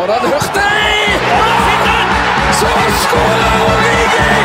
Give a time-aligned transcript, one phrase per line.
[0.00, 1.20] Foran Hurtig!
[2.58, 2.68] Så
[3.02, 4.36] skårer Origi!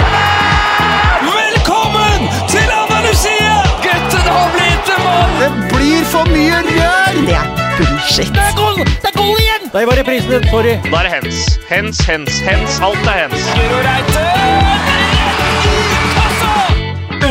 [1.27, 3.53] Velkommen til Andalusia!
[3.85, 5.31] Gutten har blitt en mann!
[5.39, 7.21] Det blir for mye rør!
[7.29, 7.47] Det er
[7.77, 8.35] bullshit.
[8.35, 8.83] Det er goal!
[8.83, 9.71] Det er goal igjen!
[9.71, 10.75] Der var reprisen, sorry.
[10.91, 11.41] Da er det hens.
[11.71, 12.79] Hens, hens, hens.
[12.83, 13.41] Alt er hens.
[13.87, 14.27] Reite!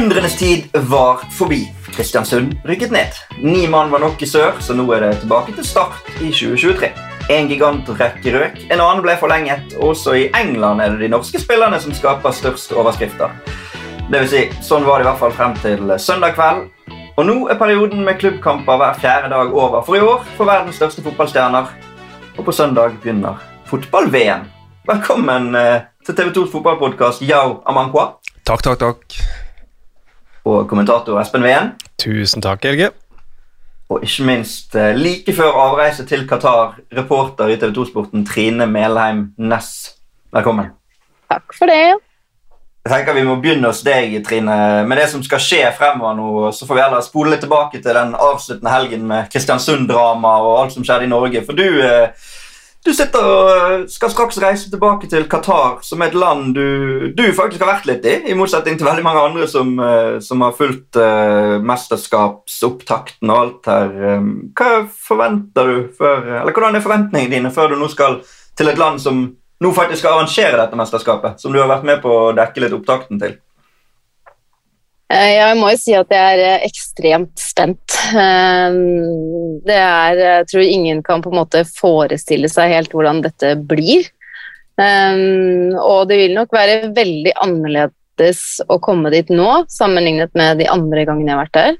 [0.00, 1.66] Undrenes tid var forbi.
[1.92, 3.24] Kristiansund rykket ned.
[3.44, 7.13] Ni mann var nok i sør, så nå er det tilbake til start i 2023.
[7.32, 9.72] En gigantrekke røk, en annen ble forlenget.
[9.80, 13.32] Også i England er det de norske spillerne som skaper størst overskrifter.
[14.10, 16.66] Det vil si, sånn var det i hvert fall frem til søndag kveld.
[17.16, 20.76] Og nå er perioden med klubbkamper hver fjerde dag over for i år for verdens
[20.76, 21.70] største fotballstjerner.
[22.36, 24.44] Og på søndag begynner fotball-VM.
[24.90, 29.16] Velkommen eh, til TV 2s fotballpodkast Yao Amankwa Takk, takk, takk.
[30.44, 31.72] og kommentator Espen Ween.
[31.96, 32.90] Tusen takk, Helge.
[33.94, 39.28] Og ikke minst eh, like før avreise til Qatar, reporter i TV 2-sporten Trine Melheim
[39.38, 39.94] Næss.
[40.34, 40.72] Velkommen.
[41.30, 42.00] Takk for det.
[42.84, 44.56] Jeg tenker Vi må begynne hos deg, Trine,
[44.88, 46.30] med det som skal skje fremover nå.
[46.52, 50.74] Så får vi heller spole litt tilbake til den avsluttende helgen med Kristiansund-drama og alt
[50.74, 51.44] som skjedde i Norge.
[51.46, 52.34] For du, eh,
[52.84, 57.12] du sitter og eh, skal straks reise tilbake til Qatar, som er et land du,
[57.16, 60.44] du faktisk har vært litt i, i motsetning til veldig mange andre som, eh, som
[60.44, 63.94] har fulgt uh, mesterskapsopptakten og alt her.
[64.10, 68.20] Eh, Hva forventer du før, eller Hvordan er forventningene dine før du nå skal
[68.58, 69.24] til et land som
[69.64, 72.76] nå faktisk skal arrangere dette mesterskapet, som du har vært med på å dekke litt
[72.76, 73.38] opptakten til?
[75.12, 77.96] Eh, Jeg må jo si at jeg er eh, ekstremt spent.
[78.16, 78.78] Eh,
[79.68, 84.08] Det er Jeg tror ingen kan på en måte forestille seg helt hvordan dette blir.
[84.74, 91.04] Og det vil nok være veldig annerledes å komme dit nå, sammenlignet med de andre
[91.06, 91.76] gangene jeg har vært der.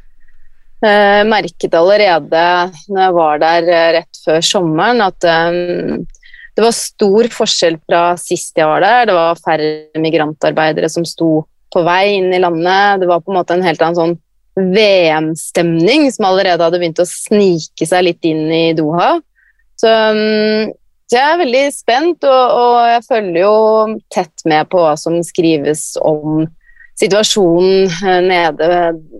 [0.85, 2.45] Jeg merket allerede
[2.87, 3.67] når jeg var der
[3.99, 9.11] rett før sommeren, at det var stor forskjell fra sist jeg var der.
[9.11, 13.03] Det var færre migrantarbeidere som sto på vei inn i landet.
[13.03, 14.17] Det var på en måte en helt annen sånn
[14.55, 19.17] VM-stemning som allerede hadde begynt å snike seg litt inn i Doha.
[19.81, 20.71] Så, um,
[21.11, 23.57] så jeg er veldig spent, og, og jeg følger jo
[24.15, 26.47] tett med på hva som skrives om
[26.99, 28.69] situasjonen eh, nede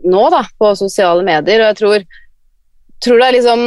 [0.07, 1.61] nå, da, på sosiale medier.
[1.61, 2.07] Og jeg tror,
[3.05, 3.65] tror det er liksom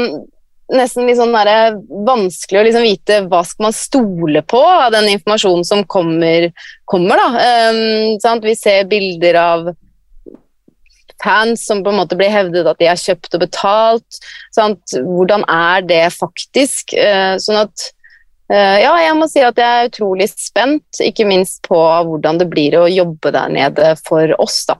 [0.73, 5.09] nesten litt sånn der, vanskelig å liksom vite hva skal man stole på av den
[5.13, 6.49] informasjonen som kommer.
[6.85, 7.27] kommer da.
[7.71, 9.69] Um, Vi ser bilder av
[11.23, 14.19] fans som på en måte blir hevdet at de har kjøpt og betalt.
[14.55, 14.83] Sant?
[14.93, 16.93] Hvordan er det faktisk?
[16.93, 17.87] Uh, sånn at
[18.51, 22.49] uh, Ja, jeg må si at jeg er utrolig spent, ikke minst på hvordan det
[22.51, 24.77] blir å jobbe der nede for oss, da.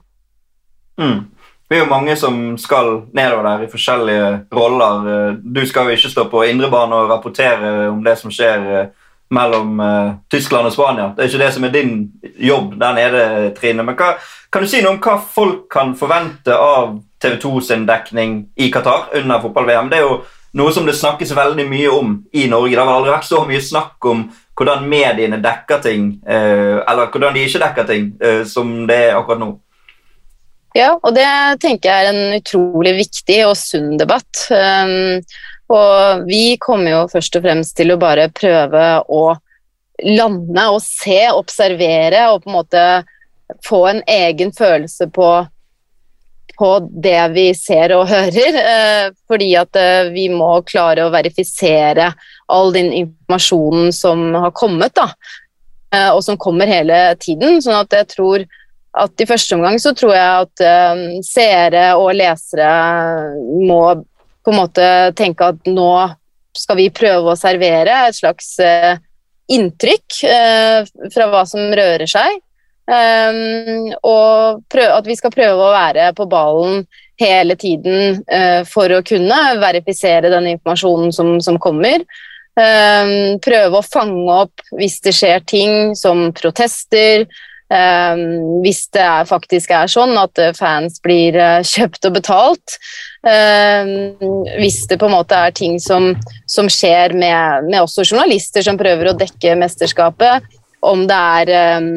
[0.98, 1.37] Mm.
[1.68, 5.08] Vi er jo mange som skal nedover der i forskjellige roller.
[5.08, 8.86] Eh, Du skal jo ikke stå på indrebane og rapportere om det som skjer eh,
[9.30, 11.10] mellom eh, Tyskland og Spania.
[11.16, 11.92] Det er ikke det som er din
[12.40, 13.84] jobb der nede, Trine.
[13.84, 14.14] Men hva,
[14.52, 18.70] kan du si noe om hva folk kan forvente av TV 2 sin dekning i
[18.72, 19.92] Qatar under fotball-VM?
[19.92, 20.18] Det er jo
[20.56, 22.72] noe som det snakkes veldig mye om i Norge.
[22.72, 27.44] Det har aldri vært så mye snakk om hvordan mediene dekker ting, eller hvordan de
[27.46, 28.08] ikke dekker ting,
[28.48, 29.52] som det er akkurat nå.
[30.78, 31.26] Ja, og det
[31.62, 34.44] tenker jeg er en utrolig viktig og sunn debatt.
[34.52, 35.18] Um,
[35.74, 39.22] og vi kommer jo først og fremst til å bare prøve å
[40.06, 42.82] lande og se, observere og på en måte
[43.66, 45.28] få en egen følelse på,
[46.60, 46.70] på
[47.02, 48.60] det vi ser og hører.
[48.62, 52.12] Uh, fordi at uh, vi må klare å verifisere
[52.46, 55.10] all den informasjonen som har kommet, da.
[55.90, 57.58] Uh, og som kommer hele tiden.
[57.64, 58.46] Sånn at jeg tror
[58.96, 60.62] at i første omgang så tror jeg at
[60.94, 62.70] um, seere og lesere
[63.68, 63.82] må
[64.44, 64.88] på en måte
[65.18, 65.92] tenke at nå
[66.56, 68.96] skal vi prøve å servere et slags uh,
[69.52, 72.40] inntrykk uh, fra hva som rører seg.
[72.88, 76.86] Um, og prøve, at vi skal prøve å være på ballen
[77.20, 82.06] hele tiden uh, for å kunne verifisere den informasjonen som, som kommer.
[82.58, 87.28] Um, prøve å fange opp hvis det skjer ting som protester,
[87.68, 92.76] hvis det er, faktisk er sånn at uh, fans blir uh, kjøpt og betalt.
[93.20, 94.16] Um,
[94.56, 96.14] hvis det på en måte er ting som,
[96.48, 100.48] som skjer med, med, også journalister som prøver å dekke mesterskapet.
[100.80, 101.92] Om det er um,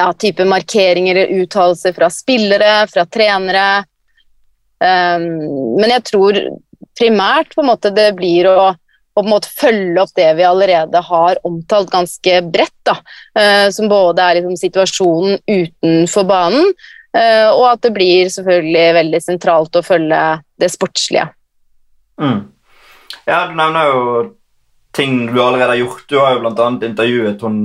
[0.00, 3.84] ja, type markeringer eller uttalelser fra spillere, fra trenere.
[4.82, 6.38] men jeg tror
[6.98, 8.72] primært på en måte det blir å
[9.12, 12.78] og på en måte følge opp det vi allerede har omtalt ganske bredt.
[12.88, 12.96] Da.
[13.36, 16.72] Uh, som både er liksom situasjonen utenfor banen,
[17.16, 20.22] uh, og at det blir selvfølgelig veldig sentralt å følge
[20.58, 21.28] det sportslige.
[22.22, 22.40] Mm.
[23.26, 24.06] Ja, du nevner jo
[24.96, 26.06] ting du allerede har gjort.
[26.08, 26.70] Du har jo bl.a.
[26.88, 27.60] intervjuet hun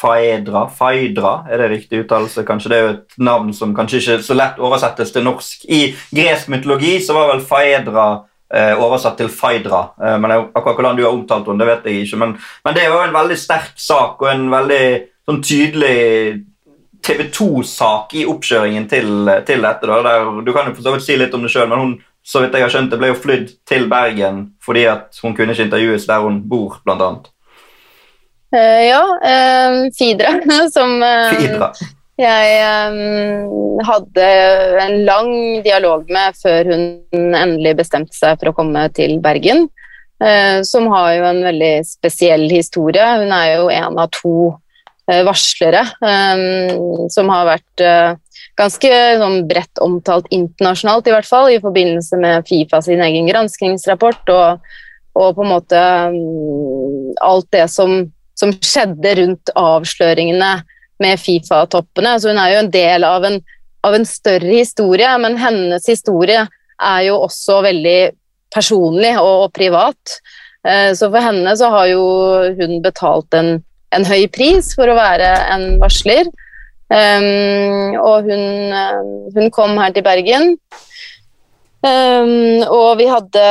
[0.00, 0.64] Faedra.
[0.72, 2.44] Faedra, er det riktig uttalelse?
[2.48, 5.66] Kanskje det er jo et navn som kanskje ikke så lett oversettes til norsk.
[5.68, 9.84] I gresk mytologi så var vel Faedra eh, oversatt til Faidra.
[10.02, 12.20] Eh, men akkurat hvordan du har omtalt henne, det vet jeg ikke.
[12.24, 12.36] Men,
[12.66, 14.84] men det er jo en veldig sterk sak og en veldig
[15.28, 15.96] sånn tydelig
[17.00, 19.88] TV 2-sak i oppkjøringen til, til dette.
[19.88, 21.98] Da, der, du kan jo for så vidt si litt om det sjøl, men hun
[22.26, 25.54] så vidt jeg har skjønt, det ble jo flydd til Bergen fordi at hun kunne
[25.54, 27.30] ikke intervjues der hun bor, blant annet.
[28.50, 30.34] Uh, ja, uh, Fidra,
[30.76, 31.70] som uh, Fidra.
[32.20, 34.26] Jeg hadde
[34.84, 35.30] en lang
[35.64, 36.84] dialog med før hun
[37.36, 39.68] endelig bestemte seg for å komme til Bergen.
[40.68, 43.06] som har jo en veldig spesiell historie.
[43.22, 44.34] Hun er jo en av to
[45.08, 45.80] varslere
[47.08, 47.84] som har vært
[48.60, 48.92] ganske
[49.22, 54.68] sånn, bredt omtalt internasjonalt, i hvert fall, i forbindelse med Fifa sin egen granskingsrapport og,
[55.16, 55.80] og på en måte
[56.12, 58.02] um, alt det som
[58.40, 60.50] som skjedde rundt avsløringene
[61.02, 62.16] med Fifa-toppene.
[62.20, 63.40] Så hun er jo en del av en,
[63.86, 66.44] av en, større historie, men hennes historie
[66.80, 67.98] er jo også veldig
[68.54, 70.20] personlig og, og privat.
[70.66, 72.04] Eh, så for henne så har jo
[72.60, 73.58] hun betalt en,
[73.96, 76.28] en høy pris for å være en varsler.
[76.90, 78.40] Um, og hun,
[78.74, 79.02] eh,
[79.36, 80.56] hun, kom her til Bergen.
[81.86, 83.44] Um, og vi hadde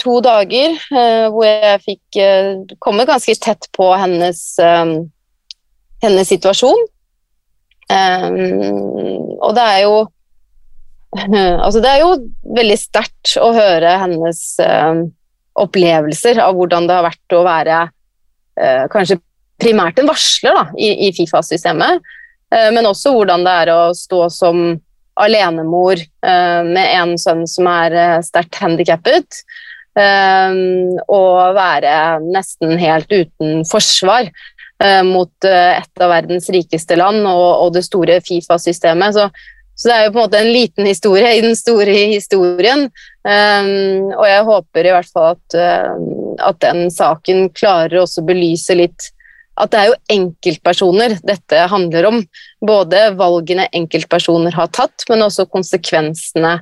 [0.00, 4.94] to dager uh, hvor jeg fikk uh, komme ganske tett på hennes, um,
[6.04, 6.86] hennes situasjon.
[7.86, 9.96] Um, og det er jo
[11.62, 12.08] Altså, det er jo
[12.56, 15.04] veldig sterkt å høre hennes uh,
[15.62, 17.84] opplevelser av hvordan det har vært å være
[18.88, 19.18] kanskje
[19.60, 22.00] primært en varsler da, i, i Fifa-systemet,
[22.72, 24.62] men også hvordan det er å stå som
[25.20, 29.42] alenemor med en sønn som er sterkt handikappet.
[29.92, 31.92] Um, og være
[32.24, 34.55] nesten helt uten forsvar uh,
[35.06, 39.16] mot uh, et av verdens rikeste land og, og det store Fifa-systemet.
[39.16, 39.28] Så,
[39.76, 42.86] så, det er jo på en måte en liten historie i den store historien.
[43.26, 45.58] Um, og jeg håper i hvert fall at,
[46.50, 49.12] at den saken klarer også å belyse litt
[49.56, 52.18] at det er jo enkeltpersoner dette handler om.
[52.60, 56.58] Både valgene enkeltpersoner har tatt, men også konsekvensene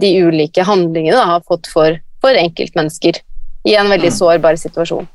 [0.00, 3.20] de ulike handlingene har fått for for enkeltmennesker
[3.68, 4.16] i en veldig mm.
[4.16, 5.08] sårbar situasjon.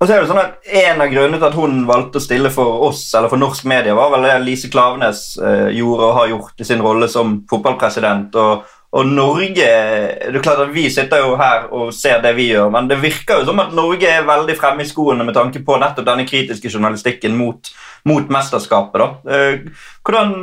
[0.00, 2.50] Og så er det sånn at En av grunnene til at hun valgte å stille
[2.52, 6.32] for oss, eller for norsk media, var vel det Lise Klavenes eh, gjorde og har
[6.32, 8.34] gjort i sin rolle som fotballpresident.
[8.40, 8.64] Og,
[8.94, 12.72] og, Norge det er klart at Vi sitter jo her og ser det vi gjør,
[12.74, 15.78] men det virker jo som at Norge er veldig fremme i skoene med tanke på
[15.80, 17.70] nettopp denne kritiske journalistikken mot,
[18.04, 19.04] mot mesterskapet.
[19.04, 19.36] da.
[19.36, 20.34] Eh, hvordan,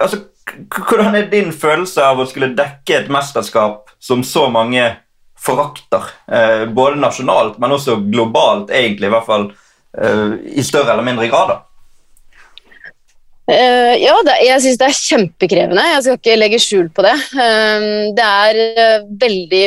[0.00, 0.24] altså,
[0.74, 4.90] hvordan er din følelse av å skulle dekke et mesterskap som så mange
[5.40, 6.12] forakter?
[6.30, 9.50] Eh, både nasjonalt, men også globalt, egentlig, i hvert fall
[9.98, 11.54] eh, i større eller mindre grad.
[11.54, 11.60] da.
[13.50, 15.86] Uh, ja, det, jeg syns det er kjempekrevende.
[15.88, 17.16] Jeg skal ikke legge skjul på det.
[17.34, 19.64] Uh, det er veldig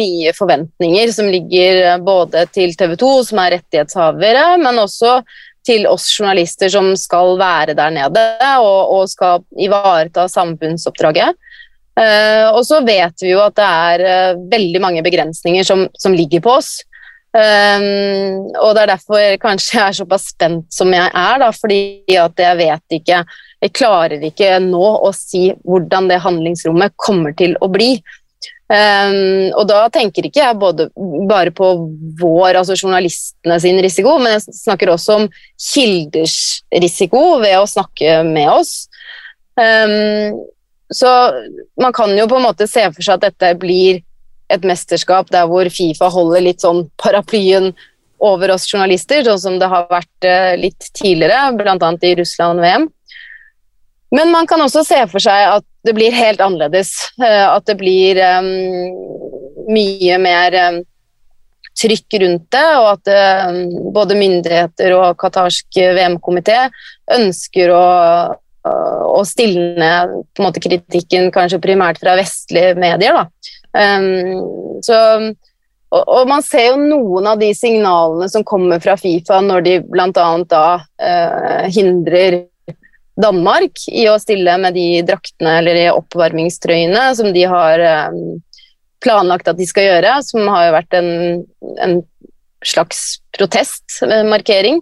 [0.00, 5.20] mye forventninger som ligger både til TV 2, som er rettighetshavere, men også
[5.66, 8.24] til oss journalister som skal være der nede
[8.64, 11.36] og, og skal ivareta samfunnsoppdraget.
[11.98, 16.14] Uh, og så vet vi jo at det er uh, veldig mange begrensninger som, som
[16.16, 16.78] ligger på oss.
[17.30, 22.16] Um, og det er derfor kanskje jeg er såpass spent som jeg er, da, fordi
[22.18, 23.20] at jeg vet ikke
[23.60, 27.92] Jeg klarer ikke nå å si hvordan det handlingsrommet kommer til å bli.
[28.70, 30.86] Um, og da tenker ikke jeg både,
[31.28, 31.68] bare på
[32.20, 35.26] vår, altså journalistene sin risiko, men jeg snakker også om
[35.58, 36.38] kilders
[36.72, 38.72] risiko ved å snakke med oss.
[39.60, 40.38] Um,
[40.94, 41.10] så
[41.80, 44.00] man kan jo på en måte se for seg at dette blir
[44.50, 47.70] et mesterskap der hvor Fifa holder litt sånn paraplyen
[48.20, 51.92] over oss journalister, sånn som det har vært uh, litt tidligere, bl.a.
[52.04, 52.88] i Russland-VM.
[54.10, 56.92] Men man kan også se for seg at det blir helt annerledes.
[57.22, 58.48] Eh, at det blir um,
[59.70, 60.80] mye mer um,
[61.78, 63.12] trykk rundt det, og at
[63.46, 63.60] um,
[63.94, 66.66] både myndigheter og qatarsk VM-komité
[67.14, 67.84] ønsker å,
[68.68, 69.92] å stilne
[70.34, 73.24] på en måte, kritikken kanskje primært fra vestlige medier.
[74.84, 74.98] så
[75.90, 79.72] og, og, man ser jo noen av de signalene som kommer fra Fifa når de
[79.90, 80.28] bl.a.
[80.46, 82.44] da uh, hindrer
[83.20, 87.82] Danmark i å stille med de draktene eller de oppvarmingstrøyene som de har
[88.14, 88.38] um,
[89.02, 91.10] planlagt at de skal gjøre, som har jo vært en,
[91.82, 91.98] en
[92.66, 94.80] slags protestmarkering.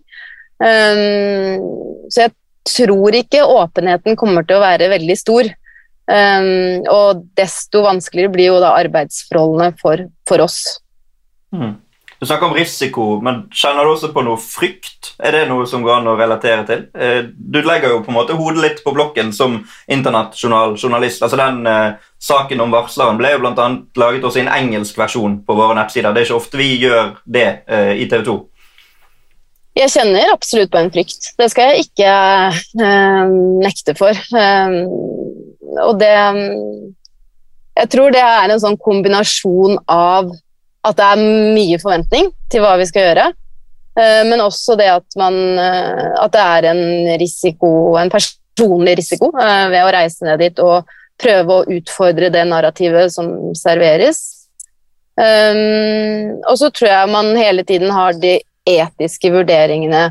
[0.61, 2.35] Um, så jeg
[2.69, 5.51] tror ikke åpenheten kommer til å være veldig stor.
[6.09, 10.79] Um, og desto vanskeligere blir jo da arbeidsforholdene for, for oss.
[11.53, 11.77] Mm.
[12.19, 15.13] Du snakker om risiko, men kjenner du også på noe frykt?
[15.23, 16.81] Er det noe som går an å relatere til?
[16.99, 21.23] Eh, du legger jo på en måte hodet litt på blokken som internasjonaljournalist.
[21.23, 25.39] Altså Den eh, saken om varsleren ble jo annet laget også i en engelsk versjon
[25.47, 26.11] på våre nettsider.
[26.11, 28.37] Det er ikke ofte vi gjør det eh, i TV 2.
[29.79, 31.31] Jeg kjenner absolutt på en frykt.
[31.39, 32.15] Det skal jeg ikke
[32.83, 34.11] eh, nekte for.
[34.11, 34.79] Eh,
[35.85, 36.15] og det
[37.79, 40.33] Jeg tror det er en sånn kombinasjon av
[40.89, 41.21] at det er
[41.55, 43.27] mye forventning til hva vi skal gjøre,
[43.99, 46.83] eh, men også det at, man, eh, at det er en
[47.21, 47.71] risiko,
[48.01, 53.13] en personlig risiko eh, ved å reise ned dit og prøve å utfordre det narrativet
[53.15, 54.35] som serveres.
[55.19, 58.37] og så tror jeg man hele tiden har de
[58.69, 60.09] etiske vurderingene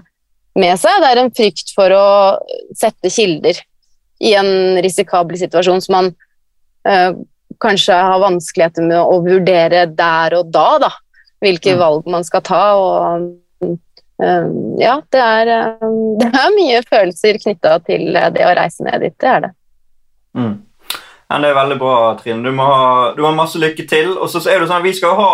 [0.57, 1.01] med seg.
[1.03, 2.07] Det er en frykt for å
[2.77, 3.59] sette kilder
[4.25, 6.13] i en risikabel situasjon som man
[7.59, 10.91] kanskje har vanskeligheter med å vurdere der og da, da
[11.43, 11.81] hvilke mm.
[11.81, 12.63] valg man skal ta.
[12.77, 13.27] og
[14.17, 19.05] um, ja, det er, um, det er, mye følelser knytta til det å reise ned
[19.05, 19.17] dit.
[19.19, 19.53] Det er det.
[20.37, 20.55] Mm.
[21.27, 22.39] Ja, det er veldig bra, Trine.
[22.45, 24.13] Du må ha, du må ha masse lykke til.
[24.15, 25.31] Og så er det sånn Vi skal ha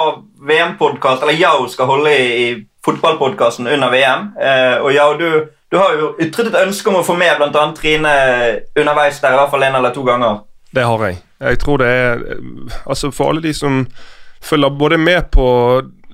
[0.49, 2.47] VM-podkast, eller Yao skal holde i, i
[2.85, 4.31] fotballpodkasten under VM.
[4.39, 5.27] Eh, og ja, du,
[5.71, 7.67] du, har jo ytret et ønske om å få med bl.a.
[7.77, 8.13] Trine
[8.75, 10.43] underveis der, i hvert fall en eller to ganger.
[10.73, 11.19] Det har jeg.
[11.43, 12.21] Jeg tror det er
[12.85, 13.83] Altså, for alle de som
[14.43, 15.47] følger både med på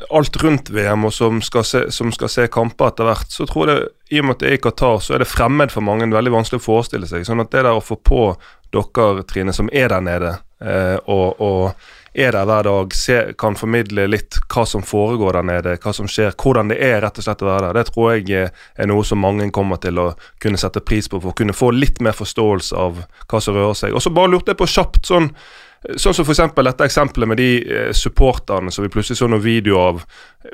[0.09, 3.71] alt rundt VM, og som skal se, som skal se kamper etter hvert, så tror
[3.71, 6.07] jeg i og med at det er i Qatar, så er det fremmed for mange.
[6.13, 7.25] Veldig vanskelig å forestille seg.
[7.27, 8.29] Sånn at det der å få på
[8.73, 13.57] dere, Trine, som er der nede, eh, og, og er der hver dag, se, kan
[13.59, 17.25] formidle litt hva som foregår der nede, hva som skjer, hvordan det er rett og
[17.25, 17.79] slett å være der.
[17.79, 20.07] Det tror jeg er noe som mange kommer til å
[20.41, 23.77] kunne sette pris på, for å kunne få litt mer forståelse av hva som rører
[23.77, 23.95] seg.
[23.95, 25.31] Og så bare lurte jeg på kjapt sånn
[25.79, 26.41] Sånn som f.eks.
[26.59, 30.01] dette eksempelet med de eh, supporterne som vi plutselig så noen videoer av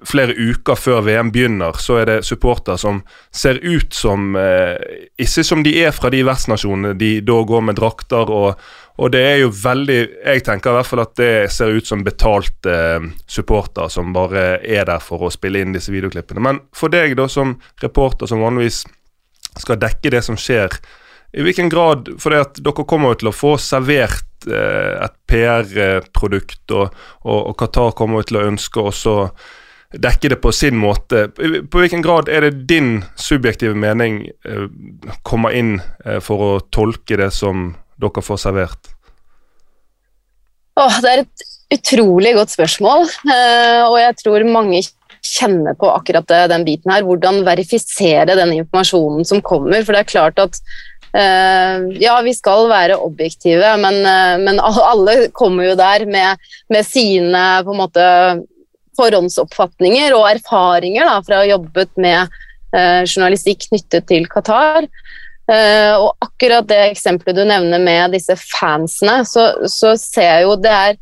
[0.05, 1.79] flere uker før VM begynner.
[1.81, 3.01] Så er det supportere som
[3.33, 4.75] ser ut som eh,
[5.17, 8.65] Ikke som de er fra de vertsnasjonene de da går med drakter og
[8.95, 12.03] og det er jo veldig Jeg tenker i hvert fall at det ser ut som
[12.05, 16.39] betalte eh, supportere som bare er der for å spille inn disse videoklippene.
[16.39, 18.85] Men for deg, da, som reporter som vanligvis
[19.59, 20.71] skal dekke det som skjer,
[21.35, 26.63] i hvilken grad For det at dere kommer jo til å få servert et PR-produkt,
[26.71, 29.15] og, og, og, Qatar kommer til å ønske også
[30.01, 31.27] dekke det på sin måte.
[31.71, 34.67] På hvilken grad er det din subjektive mening eh,
[35.23, 38.91] kommer inn eh, for å tolke det som dere får servert?
[40.75, 44.83] Åh, det er et utrolig godt spørsmål, eh, og jeg tror mange
[45.25, 47.05] kjenner på akkurat den biten her.
[47.07, 49.81] Hvordan verifisere den informasjonen som kommer.
[49.81, 50.59] For det er klart at
[51.15, 56.41] ja, vi skal være objektive, men, uh, men alle kommer jo der med,
[56.73, 58.07] med, sine på en måte
[58.99, 62.35] forhåndsoppfatninger og erfaringer da, fra å ha jobbet med
[62.75, 64.89] uh, journalistikk knyttet til Qatar.
[65.45, 70.55] Uh, og akkurat det eksempelet du nevner med disse fansene, så, så ser jeg jo
[70.59, 71.01] det er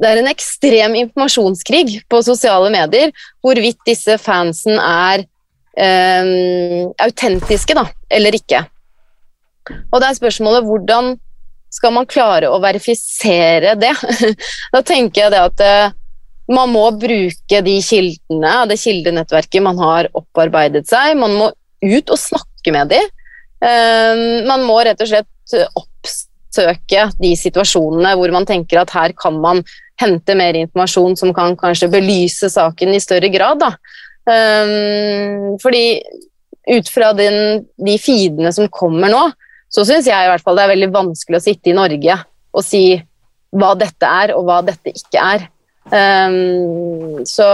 [0.00, 3.12] det er en ekstrem informasjonskrig på sosiale medier
[3.44, 5.22] hvorvidt disse fansen er
[5.76, 8.64] um, autentiske da, eller ikke.
[9.68, 11.14] Og det er spørsmålet hvordan
[11.70, 13.92] skal man klare å verifisere det?
[14.74, 15.96] da tenker jeg det at uh,
[16.50, 21.14] man må bruke de kildene, det kildenettverket man har opparbeidet seg.
[21.20, 21.50] Man må
[21.80, 23.06] ut og snakke med dem.
[23.64, 29.38] Ehm, man må rett og slett oppsøke de situasjonene hvor man tenker at her kan
[29.42, 29.62] man
[30.00, 33.62] hente mer informasjon som kan kanskje belyse saken i større grad.
[33.62, 33.74] Da.
[34.32, 35.84] Ehm, fordi
[36.70, 39.22] ut fra den, de feedene som kommer nå,
[39.70, 42.18] så syns jeg i hvert fall det er veldig vanskelig å sitte i Norge
[42.50, 42.84] og si
[43.54, 45.46] hva dette er, og hva dette ikke er.
[45.90, 47.46] Um, så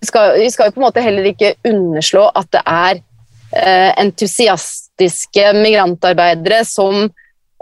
[0.00, 6.62] vi skal, jo på en måte heller ikke underslå at det er uh, entusiastiske migrantarbeidere
[6.68, 7.08] som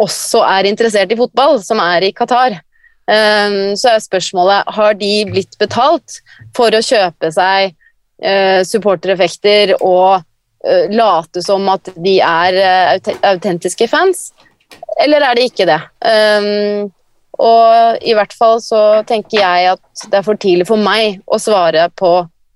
[0.01, 2.59] også er interessert i fotball, som er i Qatar.
[3.05, 6.21] Um, så er spørsmålet har de blitt betalt
[6.57, 7.75] for å kjøpe seg
[8.25, 10.25] uh, supportereffekter og
[10.91, 14.31] late som at de er uh, autentiske fans,
[15.03, 15.81] eller er det ikke det?
[16.01, 16.93] Um,
[17.43, 21.41] og i hvert fall så tenker jeg at det er for tidlig for meg å
[21.43, 22.13] svare på,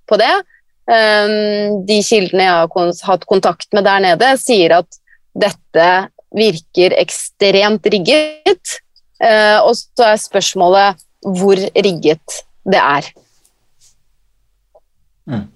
[0.06, 0.34] på det.
[0.88, 5.00] Um, de kildene jeg har hatt kontakt med der nede, sier at
[5.38, 5.88] dette
[6.34, 8.78] virker ekstremt rigget.
[9.18, 13.08] Uh, og så er spørsmålet hvor rigget det er.
[15.28, 15.48] Mm.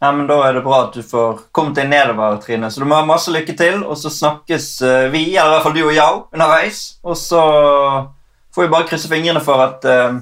[0.00, 2.70] Ja, men Da er det bra at du får kommet deg nedover, Trine.
[2.70, 5.66] Så du må ha masse lykke til, og så snakkes eh, vi, eller i hvert
[5.66, 6.82] fall du og jeg, underveis.
[7.02, 7.42] Og så
[8.54, 10.20] får vi bare krysse fingrene for at uh,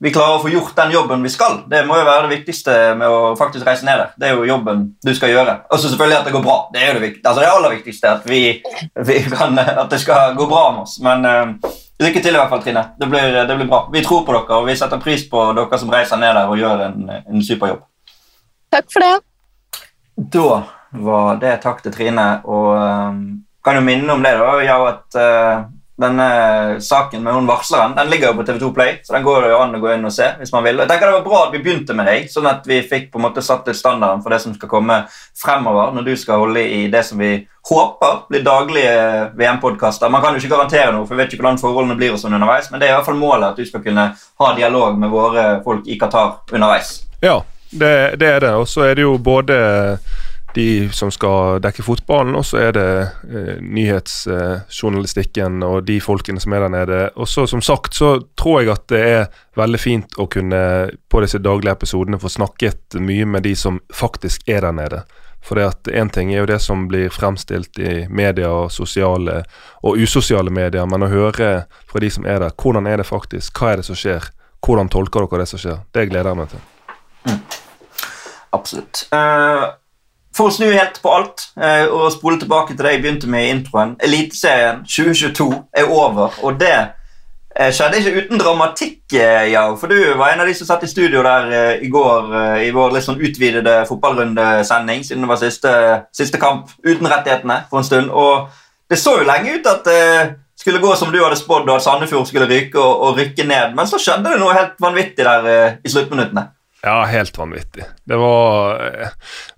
[0.00, 1.62] vi klarer å få gjort den jobben vi skal.
[1.68, 4.12] Det må jo være det viktigste med å faktisk reise ned der.
[4.20, 5.56] Det er jo jobben du skal gjøre.
[5.72, 6.58] Og så selvfølgelig at det går bra.
[6.72, 8.14] Det er jo det, altså det aller viktigste.
[8.20, 8.42] At, vi,
[9.08, 10.96] vi kan, at det skal gå bra med oss.
[11.04, 12.86] Men uh, lykke til i hvert fall, Trine.
[13.00, 13.86] Det blir, det blir bra.
[13.92, 16.60] Vi tror på dere, og vi setter pris på dere som reiser ned der og
[16.60, 17.87] gjør en, en super jobb.
[18.70, 19.14] Takk for det.
[20.34, 23.18] Da var det takk til Trine, og um,
[23.64, 25.66] kan jo minne om det da, ja, at uh,
[25.98, 26.26] denne
[26.80, 29.74] saken med hun varsleren den ligger jo på TV2 Play, så den går jo an
[29.74, 30.78] å gå inn og se hvis man vil.
[30.78, 33.18] Jeg tenker Det var bra at vi begynte med deg, sånn at vi fikk på
[33.18, 35.00] en måte satt litt standarden for det som skal komme
[35.38, 37.32] fremover når du skal holde i det som vi
[37.68, 38.94] håper blir daglige
[39.38, 40.10] VM-podkaster.
[40.10, 42.38] Man kan jo ikke garantere noe, for vi vet ikke hvordan forholdene blir og sånn
[42.38, 45.12] underveis, men det er i hvert fall målet at du skal kunne ha dialog med
[45.12, 47.00] våre folk i Qatar underveis.
[47.26, 48.54] Ja, det, det er det.
[48.56, 49.58] Og så er det jo både
[50.54, 52.88] de som skal dekke fotballen, og så er det
[53.28, 57.00] eh, nyhetsjournalistikken og de folkene som er der nede.
[57.16, 60.62] Og så som sagt så tror jeg at det er veldig fint å kunne
[61.10, 65.02] på disse daglige episodene få snakket mye med de som faktisk er der nede.
[65.44, 69.42] For det at én ting er jo det som blir fremstilt i media, sosiale
[69.86, 71.52] og usosiale medier, men å høre
[71.88, 74.32] fra de som er der, hvordan er det faktisk, hva er det som skjer,
[74.64, 76.66] hvordan tolker dere det som skjer, det gleder jeg meg til.
[78.52, 79.06] Absolutt.
[79.12, 79.74] Uh,
[80.36, 83.46] for å snu helt på alt uh, og spole tilbake til det jeg begynte med
[83.46, 83.96] i introen.
[84.04, 89.98] Eliteserien 2022 er over, og det uh, skjedde ikke uten dramatikk, eh, ja, for du
[90.20, 92.34] var en av de som satt i studio der i går
[92.64, 95.72] i vår litt sånn utvidede fotballrundesending, siden det var siste,
[96.14, 98.12] siste kamp uten rettighetene for en stund.
[98.12, 98.48] Og
[98.88, 99.90] det så jo lenge ut at
[100.58, 103.74] skulle gå som du hadde spådd, og at Sandefjord skulle ryke og, og rykke ned,
[103.78, 106.48] men så skjedde det noe helt vanvittig der i sluttminuttene.
[106.82, 107.84] Ja, helt vanvittig.
[108.06, 109.08] Det var eh,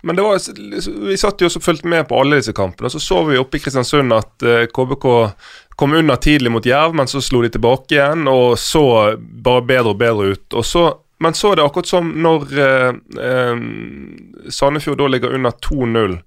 [0.01, 0.39] Men det var
[1.09, 3.61] Vi satt jo og fulgte med på alle disse kampene, så så vi oppe i
[3.61, 5.05] Kristiansund at eh, KBK
[5.77, 8.83] kom unna tidlig mot Jerv, men så slo de tilbake igjen og så
[9.17, 10.53] bare bedre og bedre ut.
[10.53, 10.83] Og så,
[11.21, 12.89] men så er det akkurat som når eh,
[13.29, 13.63] eh,
[14.49, 16.19] Sandefjord da ligger under 2-0.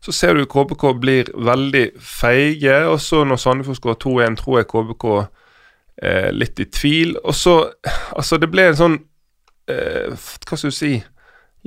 [0.00, 4.68] Så ser du KBK blir veldig feige, og så når Sandefjord skårer 2-1, tror jeg
[4.72, 5.06] KBK
[6.02, 7.16] eh, litt i tvil.
[7.24, 7.56] Og så
[8.16, 9.09] Altså, det ble en sånn eh,
[9.70, 10.94] Hva skal du si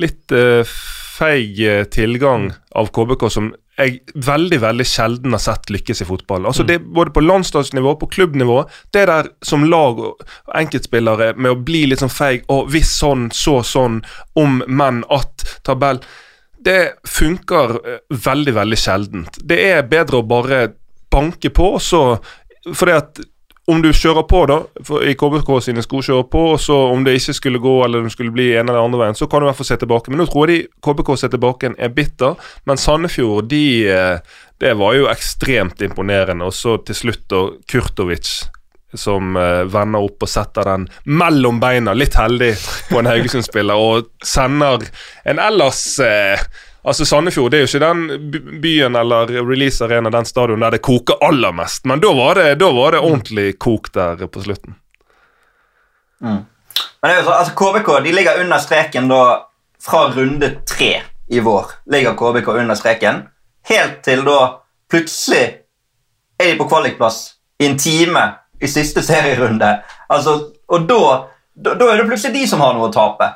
[0.01, 0.65] Litt eh,
[1.13, 6.45] feig eh, tilgang av KBK som jeg veldig veldig sjelden har sett lykkes i fotball.
[6.45, 8.59] Altså det Både på landslagsnivå, på klubbnivå.
[8.93, 10.21] Det der som lag og
[10.53, 14.03] enkeltspillere med å bli litt sånn feig og hvis sånn, så sånn,
[14.37, 16.03] om, men, at, tabell
[16.63, 19.41] Det funker eh, veldig, veldig sjeldent.
[19.41, 20.63] Det er bedre å bare
[21.11, 22.17] banke på, så
[22.73, 23.19] fordi at
[23.71, 24.57] om du kjører på da,
[25.07, 28.11] i KBK sine sko kjører på, og så om det ikke skulle gå eller det
[28.11, 30.11] skulle bli en eller andre veien, så kan du i hvert fall se tilbake.
[30.11, 34.17] Men nå tror jeg de KBK ser tilbake er bitter, men Sandefjord de eh,
[34.63, 36.45] Det var jo ekstremt imponerende.
[36.45, 38.29] Og så til slutt da Kurtovic
[38.93, 42.53] som eh, vender opp og setter den mellom beina, litt heldig,
[42.91, 44.85] på en Haugesund-spiller, og sender
[45.25, 46.45] en ellers eh,
[46.83, 50.81] Altså Sandefjord det er jo ikke den byen eller release arena, den stadion der det
[50.83, 54.75] koker aller mest, men da var det, da var det ordentlig kok der på slutten.
[56.23, 59.23] Men det er jo så, altså KBK de ligger under streken da
[59.83, 60.91] fra runde tre
[61.31, 61.71] i vår.
[61.91, 63.23] Ligger KBK under streken.
[63.67, 64.39] Helt til da
[64.91, 65.43] plutselig
[66.39, 67.19] er de på kvalikplass
[67.59, 68.23] i en time
[68.63, 69.69] i siste serierunde.
[70.09, 70.35] Altså,
[70.67, 70.99] og da,
[71.55, 73.29] da, da er det plutselig de som har noe å tape.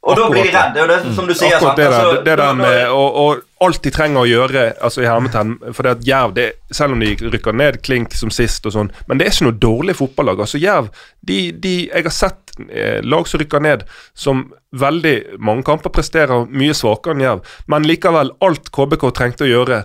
[0.00, 0.74] Og da blir de Akkurat redde.
[0.74, 1.56] Det er det som du sier.
[1.56, 1.76] Akkurat sant?
[1.76, 5.08] det der, Altså, det der med og, og alt de trenger å gjøre altså i
[5.08, 8.72] hermetegn For det at Jerv, det, selv om de rykker ned klink som sist, og
[8.76, 10.40] sånn, men det er ikke noe dårlig fotballag.
[10.46, 10.88] altså Jerv,
[11.20, 13.84] de, de, Jeg har sett eh, lag som rykker ned,
[14.16, 19.52] som veldig mange kamper presterer mye svakere enn Jerv, men likevel, alt KBK trengte å
[19.52, 19.84] gjøre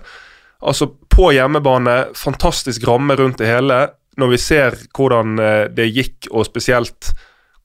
[0.66, 3.76] Altså På hjemmebane, fantastisk ramme rundt det hele.
[4.16, 7.12] Når vi ser hvordan eh, det gikk, og spesielt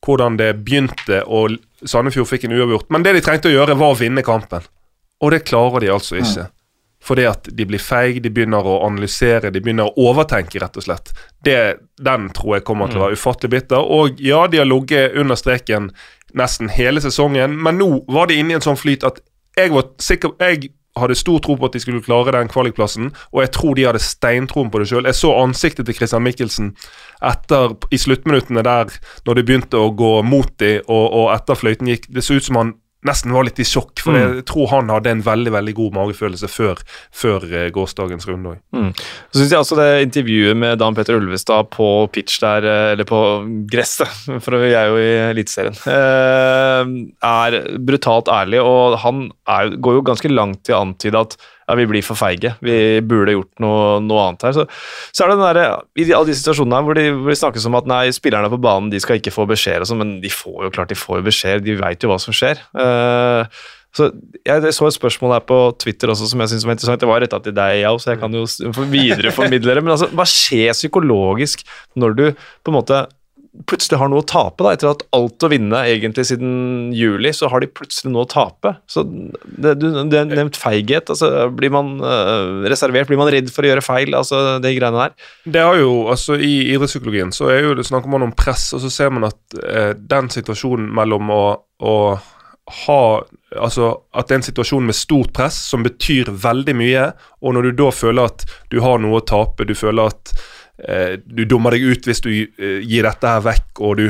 [0.06, 2.90] hvordan det begynte, og Sandefjord fikk en uavgjort.
[2.94, 4.66] Men det de trengte å gjøre, var å vinne kampen.
[5.22, 6.48] Og det klarer de altså ikke.
[7.02, 10.86] Fordi at de blir feige, de begynner å analysere, de begynner å overtenke, rett og
[10.86, 11.14] slett.
[11.46, 11.58] Det,
[11.98, 13.82] den tror jeg kommer til å være ufattelig bitter.
[13.82, 15.90] Og ja, de har ligget under streken
[16.38, 19.20] nesten hele sesongen, men nå var de inne i en sånn flyt at
[19.58, 23.42] jeg var sikker Jeg hadde stor tro på at de skulle klare den kvalikplassen, og
[23.44, 25.08] jeg tror de hadde steintroen på det sjøl.
[25.08, 26.74] Jeg så ansiktet til Christian Michelsen
[27.24, 28.92] etter, i sluttminuttene der,
[29.28, 32.10] når de begynte å gå mot de, og, og etter fløyten gikk.
[32.12, 32.74] Det så ut som han
[33.08, 36.50] nesten var litt i sjokk, for jeg tror han hadde en veldig veldig god magefølelse
[36.52, 36.82] før,
[37.16, 38.60] før eh, gårsdagens runde òg.
[39.32, 43.08] Så synes jeg også det intervjuet med Dan Petter Ulvestad på pitch der, eh, eller
[43.10, 43.22] på
[43.72, 44.12] gresset,
[44.46, 46.94] for vi er jo i Eliteserien, eh,
[47.32, 51.40] er brutalt ærlig, og han er, går jo ganske langt i å antyde at
[51.72, 52.54] ja, vi blir for feige.
[52.60, 52.76] Vi
[53.08, 54.56] burde gjort noe, noe annet her.
[54.58, 54.66] Så,
[55.16, 57.88] så er det den der, I alle de situasjonene her hvor, de, snakkes om at
[57.88, 60.74] nei, spillerne på banen de skal ikke få beskjeder, og sånn, men de får jo
[60.76, 62.60] klart de får jo beskjed, de veit jo hva som skjer.
[62.76, 63.48] Uh,
[63.96, 64.08] så
[64.48, 67.02] Jeg så et spørsmål her på Twitter også som jeg synes var interessant.
[67.02, 68.46] Det var retta til deg, ja, så jeg kan jo
[68.92, 69.84] videreformidle det.
[69.84, 71.66] Men altså, hva skjer psykologisk
[72.00, 73.02] når du på en måte
[73.68, 74.64] plutselig har noe å tape.
[74.64, 78.32] da, Etter at alt å vinne egentlig siden juli, så har de plutselig noe å
[78.32, 78.74] tape.
[78.90, 81.12] Så det, du, det er nevnt feighet.
[81.12, 83.10] altså Blir man uh, reservert?
[83.12, 84.16] Blir man redd for å gjøre feil?
[84.16, 85.32] altså de greiene der?
[85.58, 88.84] Det har jo, altså I idrettspsykologien så er jo det snakker man om press, og
[88.86, 91.44] så ser man at uh, den situasjonen mellom å,
[91.84, 91.96] å
[92.86, 93.04] ha
[93.52, 97.10] Altså at det er en situasjon med stort press som betyr veldig mye,
[97.44, 100.32] og når du da føler at du har noe å tape, du føler at
[100.88, 104.08] Eh, du dummer deg ut hvis du eh, gir dette her vekk, og du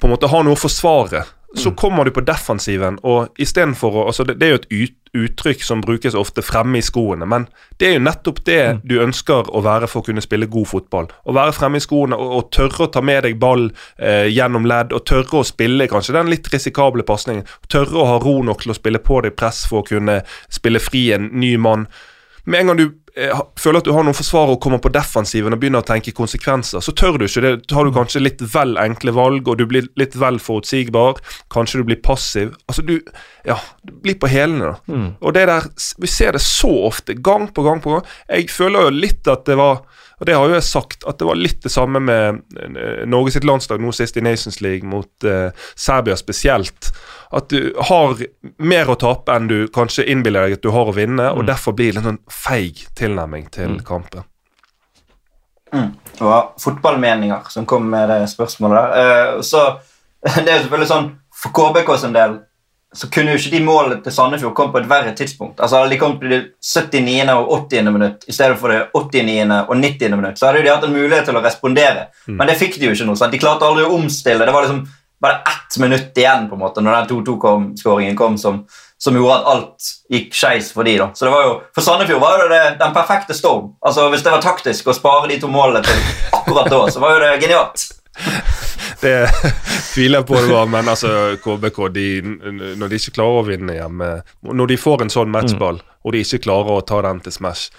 [0.00, 1.26] på en måte har noe å forsvare.
[1.54, 1.76] Så mm.
[1.76, 5.80] kommer du på defensiven, og istedenfor å altså det, det, er jo et uttrykk som
[5.82, 7.48] brukes ofte fremme i skoene, men
[7.82, 8.82] det er jo nettopp det mm.
[8.86, 11.10] du ønsker å være for å kunne spille god fotball.
[11.10, 13.66] Å være fremme i skoene og, og tørre å ta med deg ball
[13.98, 17.48] eh, gjennom ledd, og tørre å spille kanskje den litt risikable pasningen.
[17.66, 20.82] Tørre å ha ro nok til å spille på deg press for å kunne spille
[20.82, 21.88] fri en ny mann.
[22.50, 25.54] Med en gang du Eh, føler at du har noen forsvarere og kommer på defensiven
[25.54, 27.42] og begynner å tenke konsekvenser, så tør du ikke.
[27.42, 31.18] Det tar du kanskje litt vel enkle valg, og du blir litt vel forutsigbar.
[31.52, 32.54] Kanskje du blir passiv.
[32.70, 33.00] Altså, du
[33.44, 34.94] Ja, du blir på hælene, da.
[34.94, 35.16] Mm.
[35.20, 35.66] Og det der
[35.98, 38.04] Vi ser det så ofte, gang på gang på gang.
[38.28, 39.82] Jeg føler jo litt at det var
[40.20, 43.32] og Det har jo jeg sagt, at det var litt det samme med uh, Norge
[43.32, 46.90] sitt landslag nå sist i Nations League mot eh, Serbia spesielt.
[47.32, 48.20] At du har
[48.60, 51.46] mer å tape enn du kanskje innbiller deg at du har å vinne, og mm.
[51.48, 53.80] derfor blir det en sånn feig tilnærming til mm.
[53.88, 54.28] kampen.
[55.72, 55.94] Mm.
[56.18, 59.40] Det var fotballmeninger som kom med det spørsmålet der.
[59.40, 59.64] Uh, så
[60.44, 62.34] det er jo selvfølgelig sånn For KBK sin del
[62.96, 65.60] så kunne jo ikke de målene til Sandefjord komme på et verre tidspunkt.
[65.62, 67.28] Altså Hadde de kommet på det 79.
[67.36, 67.90] og 80.
[67.94, 69.58] minutt i stedet for det 89.
[69.68, 70.16] og 90.
[70.16, 72.08] minutt, så hadde de hatt en mulighet til å respondere.
[72.26, 72.40] Mm.
[72.40, 73.20] Men det fikk de jo ikke noe.
[73.20, 73.30] Sant?
[73.30, 74.42] De klarte aldri å omstille.
[74.42, 74.82] Det var liksom
[75.22, 78.64] bare ett minutt igjen på en måte når den 2-2-skåringen kom, som,
[78.98, 81.10] som, gjorde at alt gikk skeis for de da.
[81.14, 83.74] Så det var jo, For Sandefjord var jo det den perfekte storm.
[83.86, 86.02] Altså Hvis det var taktisk å spare de to målene til
[86.40, 87.86] akkurat da, så var jo det genialt.
[89.00, 89.14] Det
[89.94, 92.06] tviler jeg på det var, men altså KBK de,
[92.76, 94.10] Når de ikke klarer å vinne hjemme
[94.44, 95.96] Når de får en sånn matchball, mm.
[96.04, 97.70] og de ikke klarer å ta den til Smash,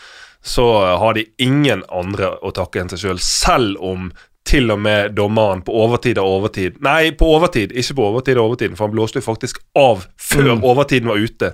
[0.41, 0.65] så
[0.97, 4.11] har de ingen andre å takke enn seg sjøl, selv, selv om
[4.47, 8.49] til og med dommeren på overtid av overtid Nei, på overtid, ikke på overtid av
[8.49, 10.65] overtiden, for han blåste jo faktisk av før mm.
[10.65, 11.51] overtiden var ute.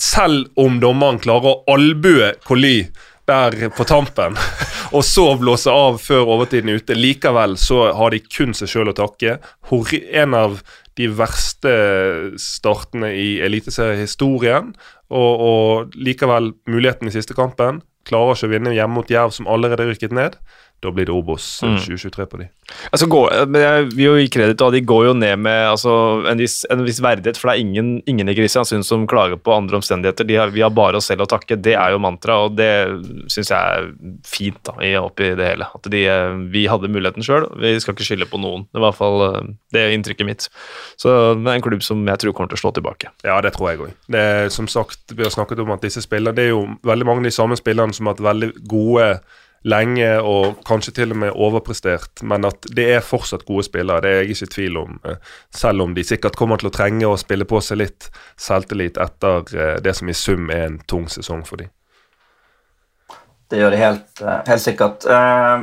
[0.00, 2.78] Selv om dommeren klarer å albue Coly
[3.28, 4.36] der på tampen,
[4.96, 6.96] og så blåse av før overtiden er ute.
[6.98, 9.38] Likevel så har de kun seg sjøl å takke.
[10.24, 10.60] En av
[10.98, 11.72] de verste
[12.38, 14.74] startene i eliteseriehistorien,
[15.14, 17.82] og, og likevel muligheten i siste kampen.
[18.08, 20.36] Klarer ikke å vinne hjemme mot Jerv, som allerede rykket ned.
[20.84, 21.78] Da blir det Obos mm.
[21.80, 22.48] 2023 på de.
[22.92, 25.94] Altså, gå, men jeg vil jo gi kreditt, og de går jo ned med altså,
[26.30, 27.38] en, viss, en, viss, verdighet.
[27.40, 30.28] For det er ingen, ingen i Kristiansund som klager på andre omstendigheter.
[30.38, 31.58] Har, vi har bare oss selv å takke.
[31.60, 32.70] Det er jo mantra, og det
[33.32, 33.88] syns jeg er
[34.28, 35.68] fint da, oppi det hele.
[35.76, 36.04] At de,
[36.52, 37.48] vi hadde muligheten sjøl.
[37.60, 38.66] Vi skal ikke skylde på noen.
[38.70, 39.40] Det er i hvert fall eh,
[39.74, 40.48] det er inntrykket mitt.
[41.00, 43.12] Så det er en klubb som jeg tror kommer til å slå tilbake.
[43.26, 43.94] Ja, det tror jeg òg.
[44.52, 47.28] Som sagt, vi har snakket om at disse spillerne Det er jo veldig mange av
[47.28, 49.08] de samme spillerne som har hatt veldig gode
[49.64, 54.02] lenge og kanskje til og med overprestert, men at det er fortsatt gode spillere.
[54.04, 55.16] Det er jeg ikke i tvil om, eh,
[55.54, 59.56] selv om de sikkert kommer til å trenge å spille på seg litt selvtillit etter
[59.56, 61.72] eh, det som i sum er en tung sesong for dem.
[63.48, 65.04] Det gjør de helt, eh, helt sikkert.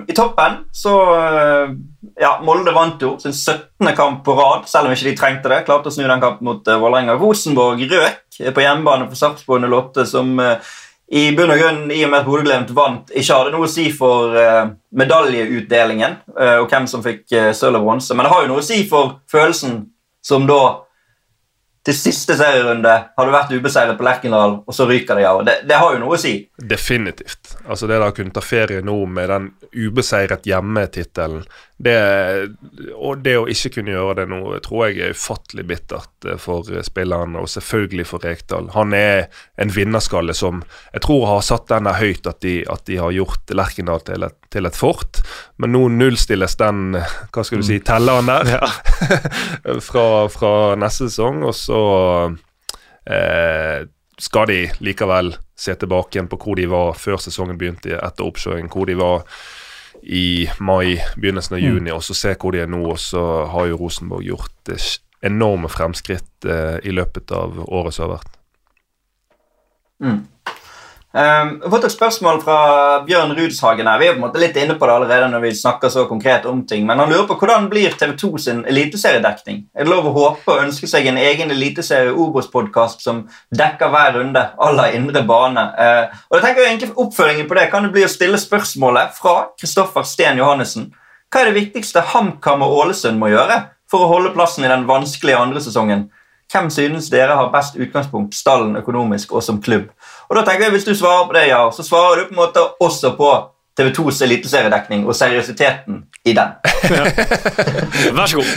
[0.09, 0.97] I toppen så
[2.21, 3.95] Ja, Molde vant jo sin 17.
[3.95, 5.65] kamp på rad, selv om ikke de trengte det.
[5.65, 7.17] Klarte å snu den kampen mot Vålerenga.
[7.17, 10.39] Rosenborg røk på hjemmebane for Sarpsborg 08, som
[11.11, 13.89] i bunn og grunn, i og med at Bodø-Glimt vant, ikke hadde noe å si
[13.91, 18.45] for uh, medaljeutdelingen uh, og hvem som fikk uh, sølv og bronse, men det har
[18.45, 19.81] jo noe å si for følelsen
[20.23, 20.61] som da
[21.85, 25.41] til siste serierunde har du vært ubeseiret på Lerkendal, og så ryker de av.
[25.45, 26.35] Det, det, har jo noe å si.
[26.55, 27.55] Definitivt.
[27.65, 31.41] Altså Det å kunne ta ferie nå med den ubeseiret hjemme-tittelen
[31.81, 36.67] Og det å ikke kunne gjøre det nå, tror jeg er ufattelig bittert eh, for
[36.85, 38.69] spilleren, og selvfølgelig for Rekdal.
[38.75, 39.25] Han er
[39.57, 40.61] en vinnerskalle som
[40.93, 44.27] jeg tror har satt den der høyt at de, at de har gjort Lerkendal til
[44.29, 45.23] et, til et, fort.
[45.57, 47.85] Men nå nullstilles den hva skal du si, mm.
[47.89, 48.71] telleren der ja.
[49.89, 51.41] fra, fra neste sesong.
[51.49, 52.33] og så så
[53.13, 58.27] eh, skal de likevel se tilbake igjen på hvor de var før sesongen begynte, etter
[58.27, 59.23] oppkjøring, Hvor de var
[60.03, 61.67] i mai, begynnelsen av mm.
[61.67, 61.95] juni, mm.
[61.95, 62.81] og så se hvor de er nå.
[62.93, 64.73] Og så har jo Rosenborg gjort
[65.21, 68.37] enorme fremskritt eh, i løpet av året som har vært.
[70.01, 70.21] Mm.
[71.11, 72.57] Jeg har fått et spørsmål fra
[73.03, 73.87] Bjørn Rudshagen.
[73.87, 73.99] her.
[73.99, 76.45] Vi er på en måte litt inne på det allerede når vi snakker så konkret
[76.45, 79.65] om ting, men han lurer på hvordan blir TV2 sin eliteseriedekning?
[79.75, 84.15] Er det lov å håpe og ønske seg en egen eliteserie Obos-podkast som dekker hver
[84.21, 85.65] runde à la indre bane?
[85.75, 89.35] Uh, og jeg tenker egentlig Oppfølgingen på det kan det bli å stille spørsmålet fra
[89.59, 90.93] Kristoffer Sten Johannessen.
[91.27, 94.87] Hva er det viktigste HamKam og Ålesund må gjøre for å holde plassen i den
[94.87, 96.07] vanskelige andre sesongen?
[96.51, 99.91] Hvem synes dere har best utgangspunkt, stallen økonomisk og som klubb?
[100.31, 102.39] Og da tenker jeg, Hvis du svarer på det, ja, så svarer du på en
[102.45, 103.31] måte også på
[103.79, 106.53] TV2s eliteseriedekning og seriøsiteten i den.
[108.15, 108.49] Vær så god.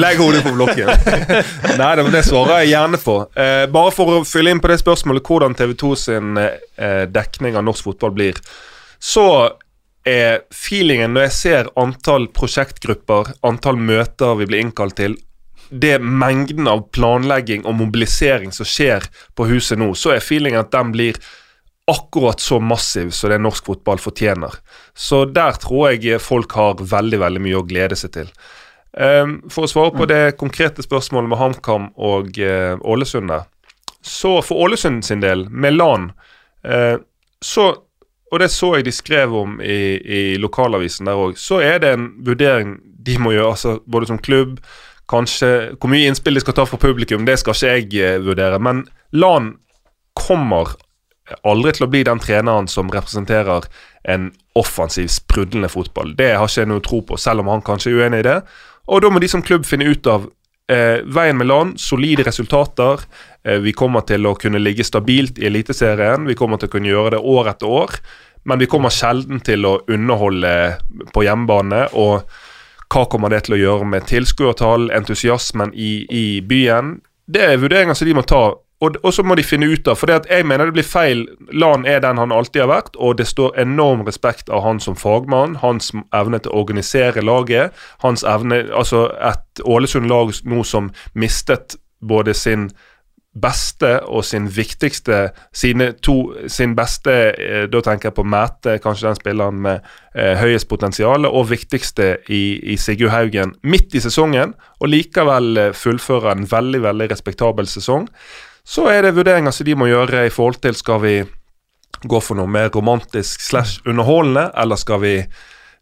[0.00, 0.88] Legg hodet på blokken.
[1.80, 3.16] Nei, det, det svarer jeg gjerne på.
[3.36, 7.64] Eh, bare for å fylle inn på det spørsmålet hvordan TV2 sin eh, dekning av
[7.68, 8.40] norsk fotball blir,
[9.00, 9.28] så
[10.08, 15.16] er feelingen når jeg ser antall prosjektgrupper, antall møter vi blir innkalt til,
[15.70, 19.04] det mengden av planlegging og mobilisering som skjer
[19.36, 21.18] på huset nå, så er feelingen at den blir
[21.88, 24.58] akkurat så massiv som det norsk fotball fortjener.
[24.94, 28.32] Så der tror jeg folk har veldig veldig mye å glede seg til.
[28.92, 33.46] Um, for å svare på det konkrete spørsmålet med HamKam og uh, Ålesund der.
[34.04, 36.10] Så for Ålesund sin del, med LAN,
[36.68, 36.96] uh,
[37.40, 37.70] så
[38.28, 41.94] og det så jeg de skrev om i, i lokalavisen der òg, så er det
[41.94, 42.74] en vurdering
[43.08, 44.58] de må gjøre, altså både som klubb,
[45.08, 48.60] Kanskje Hvor mye innspill de skal ta fra publikum, det skal ikke jeg eh, vurdere.
[48.60, 48.84] Men
[49.16, 49.54] LAN
[50.18, 50.76] kommer
[51.44, 53.68] aldri til å bli den treneren som representerer
[54.08, 56.14] en offensiv, sprudlende fotball.
[56.16, 58.38] Det har ikke jeg noe tro på, selv om han kanskje er uenig i det.
[58.88, 60.28] Og da må de som klubb finne ut av
[60.72, 63.04] eh, veien med LAN, solide resultater.
[63.44, 66.28] Eh, vi kommer til å kunne ligge stabilt i Eliteserien.
[66.28, 67.98] Vi kommer til å kunne gjøre det år etter år.
[68.48, 70.52] Men vi kommer sjelden til å underholde
[71.12, 71.88] på hjemmebane.
[71.92, 72.28] og
[72.92, 76.98] hva kommer det til å gjøre med tilskuertall, entusiasmen i, i, byen?
[77.28, 79.98] Det er vurderinger som de må ta, og, så må de finne ut av.
[79.98, 81.24] For jeg mener det blir feil.
[81.50, 84.96] Lan er den han alltid har vært, og det står enorm respekt av han som
[84.96, 85.58] fagmann.
[85.64, 87.74] Hans evne til å organisere laget.
[88.04, 92.70] Hans evne Altså et Ålesund-lag nå som mistet både sin
[93.40, 99.08] beste og sin viktigste sine to, Sin beste eh, Da tenker jeg på Mæte, kanskje
[99.08, 99.80] den spilleren med
[100.14, 105.98] eh, høyest potensial, og viktigste i, i Sigurd Haugen midt i sesongen, og likevel fullfører
[105.98, 108.08] fullføre en veldig, veldig respektabel sesong.
[108.64, 111.14] Så er det vurderinger som de må gjøre i forhold til skal vi
[112.02, 115.14] gå for noe mer romantisk slash underholdende, eller skal vi,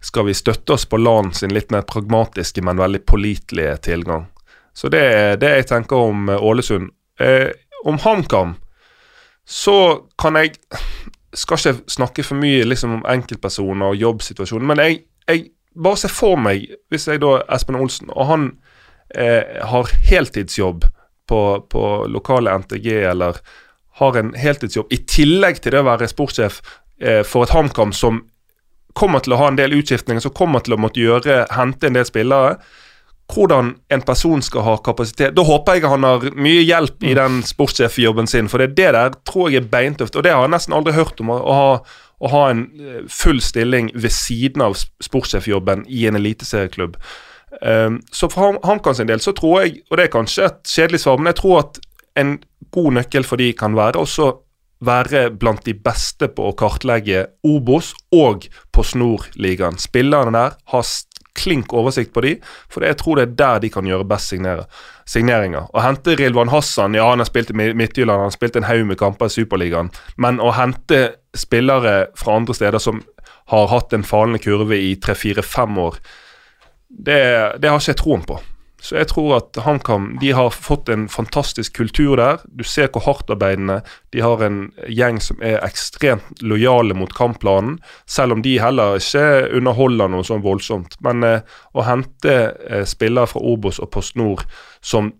[0.00, 4.28] skal vi støtte oss på LAN sin litt mer pragmatiske, men veldig pålitelige tilgang.
[4.76, 6.92] Så det er det jeg tenker om eh, Ålesund.
[7.20, 7.50] Eh,
[7.84, 8.54] om HamKam
[9.46, 10.56] så kan jeg
[11.36, 15.42] Skal ikke snakke for mye liksom, om enkeltpersoner og jobbsituasjonen, men jeg, jeg
[15.76, 18.46] bare ser for meg, hvis jeg da Espen Olsen, og han
[19.12, 20.86] eh, har heltidsjobb
[21.28, 23.36] på, på, lokale NTG, eller
[24.00, 26.62] har en heltidsjobb i tillegg til det å være sportssjef
[27.04, 28.22] eh, for et HamKam som
[28.96, 32.00] kommer til å ha en del utskiftninger, som kommer til å måtte gjøre, hente en
[32.00, 32.56] del spillere
[33.32, 35.34] hvordan en person skal ha kapasitet.
[35.36, 37.18] Da håper jeg han har mye hjelp i mm.
[37.18, 40.16] den sportssjefjobben sin, for det, det der tror jeg er beintøft.
[40.16, 41.70] Og det har jeg nesten aldri hørt om, å ha,
[42.22, 47.00] å ha en eh, full stilling ved siden av sportssjefjobben i en eliteserieklubb.
[47.62, 51.02] Um, så for HamKam sin del så tror jeg, og det er kanskje et kjedelig
[51.02, 51.78] svar, men jeg tror at
[52.20, 52.34] en
[52.74, 54.32] god nøkkel for de kan være også
[54.84, 59.78] være blant de beste på å kartlegge Obos og på Snorligaen.
[59.80, 60.84] Spillerne der har
[61.36, 62.34] klink oversikt på de,
[62.72, 65.68] for jeg tror det er der de kan gjøre best signeringer.
[65.70, 68.86] Å hente Rilvan Hassan, ja han har spilt i Midtjylland, han har spilt en haug
[68.88, 71.02] med kamper i Superligaen, men å hente
[71.36, 73.02] spillere fra andre steder som
[73.52, 76.00] har hatt en falende kurve i tre-fire-fem år,
[76.88, 77.22] det,
[77.62, 78.40] det har ikke jeg troen på.
[78.82, 82.42] Så jeg tror at HamKam de har fått en fantastisk kultur der.
[82.46, 83.80] Du ser hvor hardtarbeidende
[84.12, 89.48] De har en gjeng som er ekstremt lojale mot kampplanen, selv om de heller ikke
[89.56, 90.98] underholder noe sånn voldsomt.
[91.00, 91.40] Men eh,
[91.72, 92.36] å hente
[92.68, 94.44] eh, spillere fra Obos og Post Nord
[94.84, 95.12] som,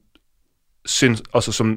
[0.84, 1.76] syns, altså, som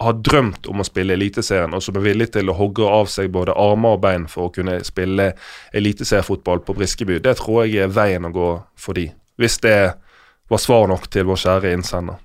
[0.00, 3.32] har drømt om å spille Eliteserien, og som er villig til å hogge av seg
[3.32, 5.32] både armer og bein for å kunne spille
[5.76, 9.10] eliteseriefotball på Briskeby, det tror jeg er veien å gå for de.
[9.40, 9.90] Hvis det er
[10.50, 12.18] var svar nok til vår kjære innsender.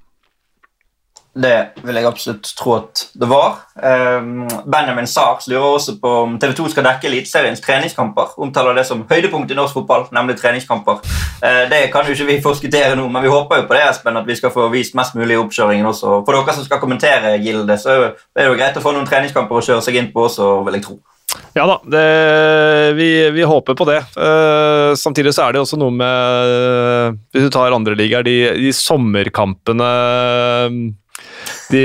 [1.35, 3.57] Det vil jeg absolutt tro at det var.
[3.75, 8.37] Um, Benjamin Sars lurer også på om TV 2 skal dekke Eliteseriens treningskamper.
[8.39, 11.01] Omtaler det som høydepunkt i norsk fotball, nemlig treningskamper.
[11.43, 14.21] Uh, det kan jo ikke vi forskuttere nå, men vi håper jo på det, Espen,
[14.21, 16.21] at vi skal få vist mest mulig i oppkjøringen også.
[16.23, 18.07] For dere som skal kommentere Gilde, så er
[18.39, 20.87] det jo greit å få noen treningskamper å kjøre seg inn på også, vil jeg
[20.87, 21.01] tro.
[21.55, 22.05] Ja da, det,
[22.97, 24.01] vi, vi, håper på det.
[24.17, 28.37] Uh, samtidig så er det også noe med uh, Hvis du tar andre ligaer, de,
[28.59, 30.77] de, sommerkampene uh,
[31.71, 31.81] de,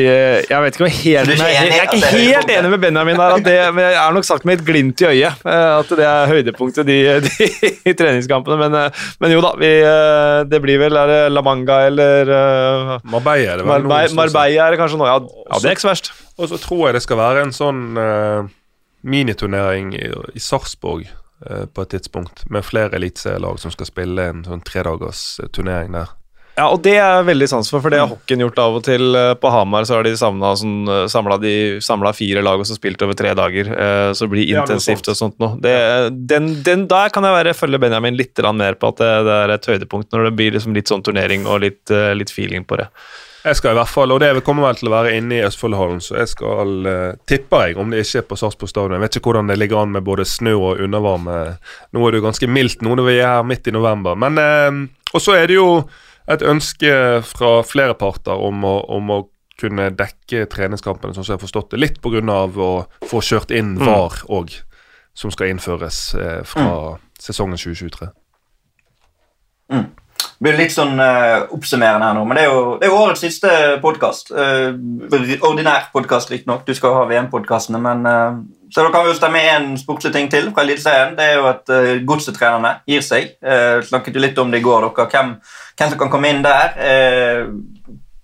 [0.48, 2.52] Jeg vet ikke om jeg er helt, er ikke jeg, enig jeg er ikke helt
[2.54, 3.36] enig med Benjamin her.
[3.36, 6.06] At det, men jeg er nok sagt med et glimt i øyet eh, at det
[6.06, 7.48] er høydepunktet de, de,
[7.88, 8.58] i treningskampene.
[8.60, 12.32] Men, eh, men jo da, vi, eh, det blir vel er det La Manga eller
[13.08, 14.16] Marbella er det vel nå, Marbella.
[14.20, 15.08] Marbella er det kanskje nå.
[15.08, 16.12] Ja, ja, det er ikke så verst.
[16.40, 18.50] Og så tror jeg det skal være en sånn eh,
[19.02, 21.08] miniturnering i, i Sarpsborg
[21.46, 25.94] eh, på et tidspunkt, med flere eliteserielag som skal spille en sånn tredagers eh, turnering
[25.96, 26.16] der.
[26.58, 28.82] Ja, og det er jeg veldig sans for, for det har hockeyen gjort av og
[28.84, 29.14] til.
[29.16, 33.16] Eh, På Hamar så har de samla sånn, eh, fire lag og så spilt over
[33.16, 33.70] tre dager.
[33.70, 35.56] eh, Så det blir intensivt og sånt noe.
[35.62, 35.72] Det,
[36.28, 39.54] den, den, der kan jeg være, følge Benjamin litt mer på at det, det er
[39.54, 42.90] et høydepunkt, når det blir liksom litt sånn turnering og litt, litt feeling på det.
[43.44, 46.02] Jeg skal i hvert fall, og det kommer vel til å være inne i Østfoldhallen,
[46.04, 48.96] så jeg skal, uh, tipper jeg, om det ikke er på Sarpsborg stadion.
[48.98, 51.36] Jeg vet ikke hvordan det ligger an med både snø og undervarme.
[51.96, 54.18] Nå er det jo ganske mildt nå når vi er her midt i november.
[54.20, 54.80] Men uh,
[55.14, 55.70] Og så er det jo
[56.30, 56.90] et ønske
[57.26, 59.20] fra flere parter om å, om å
[59.60, 61.80] kunne dekke treningskampene, sånn som jeg har forstått det.
[61.80, 62.20] Litt pga.
[62.20, 62.70] å
[63.08, 63.86] få kjørt inn Mm.
[63.86, 64.52] VAR òg,
[65.14, 68.08] som skal innføres uh, fra sesongen 2023.
[69.70, 69.99] Det
[70.40, 73.24] blir litt sånn uh, oppsummerende her nå, men det er jo, det er jo årets
[73.24, 73.50] siste
[73.82, 74.32] podkast.
[74.32, 76.64] ordinær podkast, riktignok.
[76.64, 78.40] Du skal ha VM-podkastene, men uh,
[78.72, 81.16] Så da kan vi jo stemme én sportslig ting til fra Eliteserien.
[81.18, 83.34] Det er jo at uh, godsetrenerne gir seg.
[83.44, 85.10] Uh, snakket jo litt om det i går, dere.
[85.12, 85.34] Hvem,
[85.76, 86.72] hvem som kan komme inn der.
[86.80, 87.44] Eh,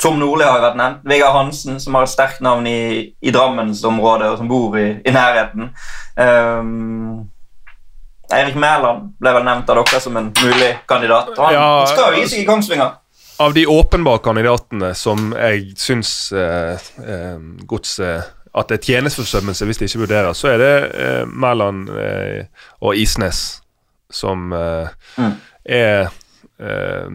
[0.01, 1.07] Tom Nordli har vært nevnt.
[1.09, 2.81] Vegard Hansen, som har et sterkt navn i,
[3.21, 5.71] i Drammensområdet, og som bor i, i nærheten.
[6.21, 7.25] Um,
[8.33, 11.29] Eirik Mæland ble vel nevnt av dere som en mulig kandidat.
[11.39, 12.95] Og han Ja, skal jo gi seg i Kongsvinger.
[13.39, 17.37] Av de åpenbare kandidatene som jeg syns eh, eh,
[17.69, 22.47] godset At det er tjenesteforsømmelse hvis de ikke vurderer, så er det eh, Mæland eh,
[22.81, 23.62] og Isnes
[24.11, 25.35] som eh, Mm.
[25.65, 26.09] er
[26.61, 27.11] eh,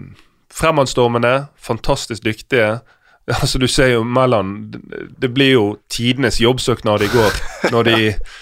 [0.53, 2.79] fremadstormende, fantastisk dyktige.
[3.41, 4.73] Altså Du ser jo Mæland
[5.21, 7.31] Det blir jo tidenes jobbsøknad i går
[7.71, 7.97] når de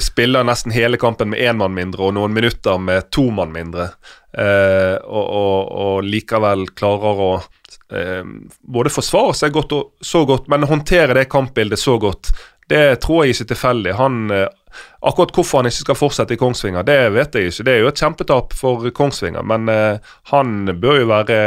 [0.00, 3.90] spiller nesten hele kampen med én mann mindre og noen minutter med to mann mindre.
[4.36, 7.30] Eh, og, og, og likevel klarer å
[7.92, 8.24] eh,
[8.60, 12.32] både forsvare seg godt og så godt, men håndtere det kampbildet så godt.
[12.68, 13.92] Det tror jeg ikke er tilfeldig.
[14.00, 14.48] Han, eh,
[15.06, 17.66] akkurat hvorfor han ikke skal fortsette i Kongsvinger, det vet jeg ikke.
[17.68, 21.38] Det er jo et kjempetap for Kongsvinger, men eh, han bør jo være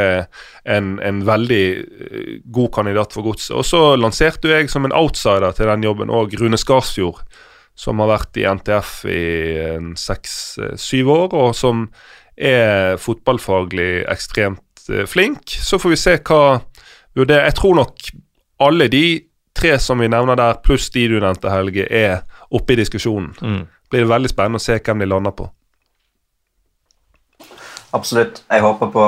[0.64, 3.54] en, en veldig eh, god kandidat for godset.
[3.60, 7.20] Og så lanserte jeg som en outsider til den jobben òg Rune Skarsfjord,
[7.80, 9.22] som har vært i NTF i
[9.96, 11.86] seks-syv år, og som
[12.36, 15.48] er fotballfaglig ekstremt eh, flink.
[15.48, 16.42] Så får vi se hva
[17.16, 17.48] vurderer.
[17.48, 18.10] Jeg tror nok
[18.60, 19.04] alle de
[19.56, 22.20] tre som vi nevner der, pluss de du nevnte, Helge, er
[22.52, 23.32] oppe i diskusjonen.
[23.40, 23.62] Mm.
[23.90, 25.48] Blir det veldig spennende å se hvem de lander på.
[27.96, 28.44] Absolutt.
[28.46, 29.06] Jeg håper på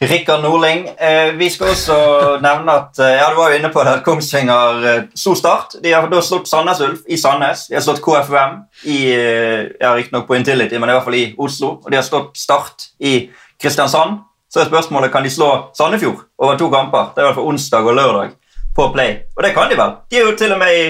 [0.00, 0.88] Rikard Norling.
[0.88, 1.96] Eh, vi skal også
[2.42, 5.74] nevne at eh, ja, du var jo inne på det, at Kongsvinger eh, sto start.
[5.82, 7.66] De har da slått Sandnes Ulf i Sandnes.
[7.66, 11.74] De har slått KFUM i ja, riktignok på Intility, men i hvert fall i Oslo.
[11.82, 13.16] Og de har slått Start i
[13.58, 14.22] Kristiansand.
[14.48, 17.10] Så er spørsmålet kan de slå Sandefjord over to kamper.
[17.14, 18.38] Det er i hvert fall onsdag og lørdag
[18.78, 19.18] på Play.
[19.36, 19.98] Og det kan de vel.
[20.10, 20.86] De er jo til og med i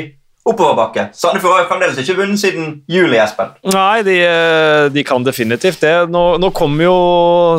[0.48, 1.08] oppoverbakke.
[1.16, 3.52] Sandefjord har fremdeles ikke vunnet siden juli, Espen.
[3.68, 5.94] Nei, de, eh, de kan definitivt det.
[6.12, 6.98] Nå, nå kommer jo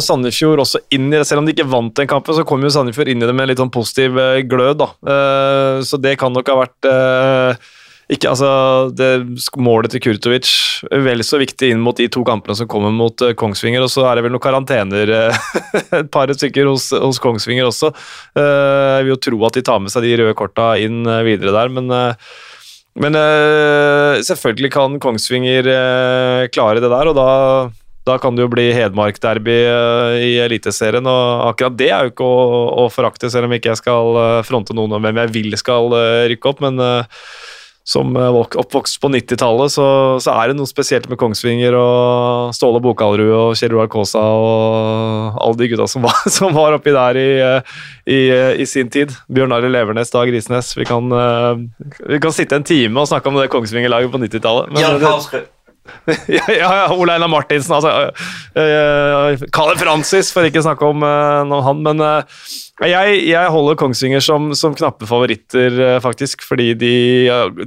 [0.04, 1.25] Sandefjord også inn i det.
[1.30, 3.45] Selv om de ikke vant den kampen, så kom jo Sandefjord inn i det med
[3.47, 4.80] en litt sånn positiv eh, glød.
[4.82, 4.89] da.
[5.06, 6.89] Eh, Så det kan nok ha vært
[8.10, 9.08] ikke, altså, det
[9.62, 10.49] Målet til Kurtovic
[11.06, 13.84] vel så viktig inn mot de to kampene som kommer mot Kongsvinger.
[13.86, 15.12] Og så er det vel noen karantener,
[15.99, 17.91] et par stykker hos, hos Kongsvinger også.
[18.34, 21.69] Jeg vil jo tro at de tar med seg de røde korta inn videre der,
[21.69, 21.93] men
[22.99, 27.29] men eh, selvfølgelig kan Kongsvinger eh, klare det der, og da,
[28.09, 31.07] da kan det jo bli Hedmark-derby eh, i Eliteserien.
[31.07, 34.75] Og akkurat det er jo ikke å, å forakte, selv om ikke jeg skal fronte
[34.75, 35.95] noen om hvem jeg vil skal
[36.33, 36.63] rykke opp.
[36.65, 36.83] Men
[37.87, 39.85] som eh, oppvokst på 90-tallet, så,
[40.21, 45.39] så er det noe spesielt med Kongsvinger og Ståle Bokalrud og Kjell Roar Kaasa og
[45.41, 48.91] alle de gutta som var, som var oppi der i, eh, i, eh, i sin
[48.93, 49.13] tid.
[49.31, 50.75] Bjørn Arild Levernes, Dag Risnes.
[50.77, 51.09] Vi kan,
[52.09, 54.75] vi kan sitte en time og snakke om det Kongsvinger-laget på 90-tallet.
[56.38, 58.10] ja, ja, Ole Einar Martinsen, altså.
[58.56, 61.86] Uh, Kalle Francis, for ikke å snakke om, uh, han.
[61.86, 62.41] Men uh,
[62.88, 66.45] jeg, jeg holder Kongsvinger som, som knappe favoritter, eh, faktisk.
[66.47, 66.93] Fordi de,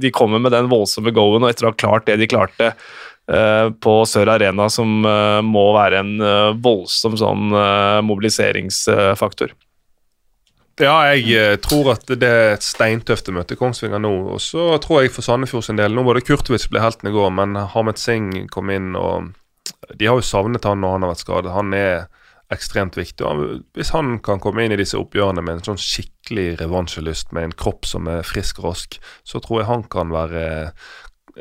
[0.01, 3.67] de kommer med den voldsomme go-en, og etter å ha klart det de klarte eh,
[3.83, 9.53] på Sør Arena, som eh, må være en eh, voldsom sånn eh, mobiliseringsfaktor.
[10.81, 14.13] Ja, jeg eh, tror at det er et steintøft å møte Kongsvinger nå.
[14.33, 17.13] Og så tror jeg for Sandefjord sin del Nå var det Kurtovic ble helten i
[17.13, 19.33] går, men Hamed Singh kom inn, og
[19.93, 21.53] de har jo savnet han når han har vært skadet.
[21.53, 22.07] Han er
[22.53, 23.21] ekstremt viktig.
[23.25, 27.49] Og hvis han kan komme inn i disse oppgjørene med en sånn skikkelig revansjelyst, med
[27.49, 28.97] en kropp som er frisk og rask,
[29.27, 30.45] så tror jeg han kan være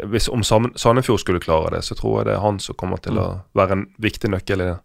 [0.08, 3.18] hvis Om Sandefjord skulle klare det, så tror jeg det er han som kommer til
[3.20, 4.78] å være en viktig nøkkel i det.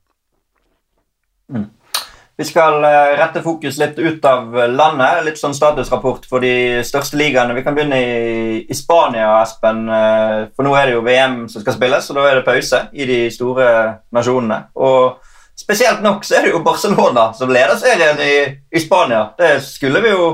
[2.38, 5.24] Vi skal eh, rette fokus litt ut av landet.
[5.26, 7.56] Litt sånn statusrapport for de største ligaene.
[7.58, 9.88] Vi kan begynne i, i Spania, Espen.
[9.90, 12.84] eh, For nå er det jo VM som skal spilles, og da er det pause
[12.94, 13.70] i de store
[14.14, 14.60] nasjonene.
[14.78, 15.18] Og
[15.58, 18.36] spesielt nok så er det jo Barcelona som leder serien i,
[18.70, 19.32] i Spania.
[19.38, 20.28] Det skulle vi jo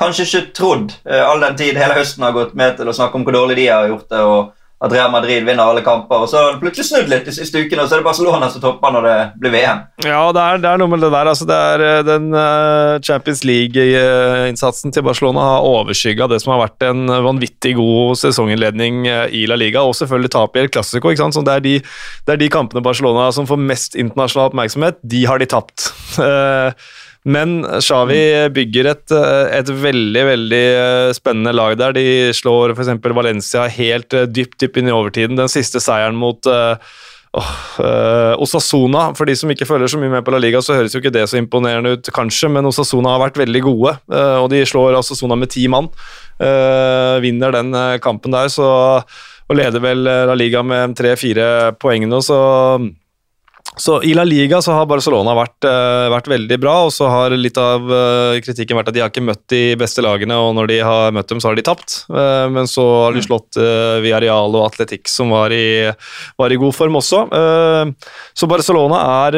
[0.00, 3.16] kanskje ikke trodd, eh, all den tid hele høsten har gått med til å snakke
[3.20, 6.24] om hvor dårlig de har gjort det, og at Real Madrid vinner alle kamper.
[6.24, 8.60] Og så har det plutselig snudd litt de siste og så er det Barcelona som
[8.60, 9.80] topper når det blir VM.
[10.04, 11.30] Ja, det er, det er noe med det der.
[11.32, 16.66] Altså, det er eh, Den eh, Champions League-innsatsen til Barcelona har overskygga det som har
[16.66, 21.12] vært en vanvittig god sesonginnledning eh, i La Liga, og selvfølgelig tap i El Clásico.
[21.16, 21.78] det, de,
[22.26, 25.88] det er de kampene Barcelona som får mest internasjonal oppmerksomhet, de har de tapt.
[27.26, 28.20] Men Xavi
[28.54, 31.96] bygger et, eh, et veldig veldig eh, spennende lag der.
[31.96, 32.92] De slår f.eks.
[33.02, 35.38] Valencia helt eh, dypt dypt inn i overtiden.
[35.38, 36.78] Den siste seieren mot eh,
[37.36, 40.94] uh, Osasuna, for de som ikke følger så mye med på La Liga, så høres
[40.94, 44.50] jo ikke det så imponerende ut, kanskje, men Osasuna har vært veldig gode, Uh, og
[44.52, 45.90] de slår Osasuna med ti mann.
[46.40, 47.74] Uh, vinner den
[48.04, 48.68] kampen der, så
[49.46, 52.38] og leder vel La Liga med tre-fire poeng nå, så
[53.76, 57.34] så I La Liga så har Barcelona vært, eh, vært veldig bra, og så har
[57.36, 60.70] litt av eh, kritikken vært at de har ikke møtt de beste lagene, og når
[60.70, 61.98] de har møtt dem, så har de tapt.
[62.08, 65.92] Eh, men så har de slått uh, Villarreal og Atletic, som var i,
[66.40, 67.26] var i god form også.
[68.36, 69.36] Så Barcelona er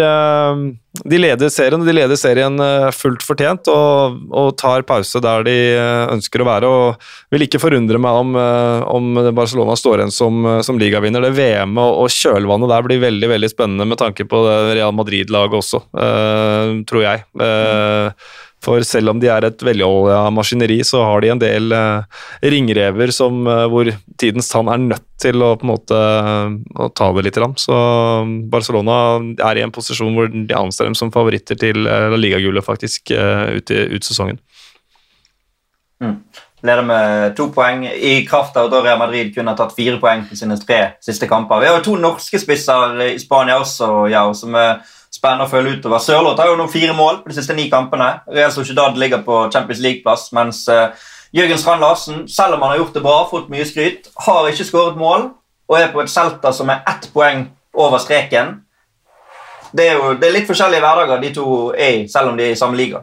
[1.05, 5.57] De leder serien, de leder serien eh, fullt fortjent, og, og tar pause der de
[5.75, 6.71] eh, ønsker å være.
[6.71, 11.25] og Vil ikke forundre meg om, eh, om Barcelona står igjen som, som ligavinner.
[11.25, 14.43] Det VM-et og, og kjølvannet der blir veldig veldig spennende med tanke på
[14.73, 17.25] Real Madrid-laget også, eh, tror jeg.
[17.45, 18.29] Eh,
[18.65, 23.13] for selv om de er et velolja maskineri, så har de en del eh, ringrever
[23.15, 27.11] som, eh, hvor tidens tann er nødt til å på en måte eh, å ta
[27.15, 27.39] det litt.
[27.63, 27.79] Så
[28.51, 28.99] Barcelona
[29.51, 31.87] er i en posisjon hvor de anser dem som favoritter til
[32.19, 34.43] Liga-gullet faktisk ut, i, ut sesongen.
[36.67, 40.25] Leder med to poeng i kraft av at Real Madrid kunne ha tatt fire poeng
[40.27, 41.63] på sine tre siste kamper.
[41.63, 44.81] Vi har jo to norske spisser i Spania også, ja, som er
[45.15, 46.03] spennende å følge utover.
[46.03, 48.11] Sørloth har jo nå fire mål på de siste ni kampene.
[48.29, 50.91] Real Sociedad ligger på Champions League-plass, mens uh,
[51.35, 54.69] Jørgen Strand Larsen, selv om han har gjort det bra, fått mye skryt, har ikke
[54.69, 55.31] skåret mål
[55.69, 57.45] og er på et Celta som er ett poeng
[57.77, 58.63] over streken.
[59.77, 61.47] Det er jo det er litt forskjellige hverdager de to
[61.77, 63.03] er i, selv om de er i samme liga.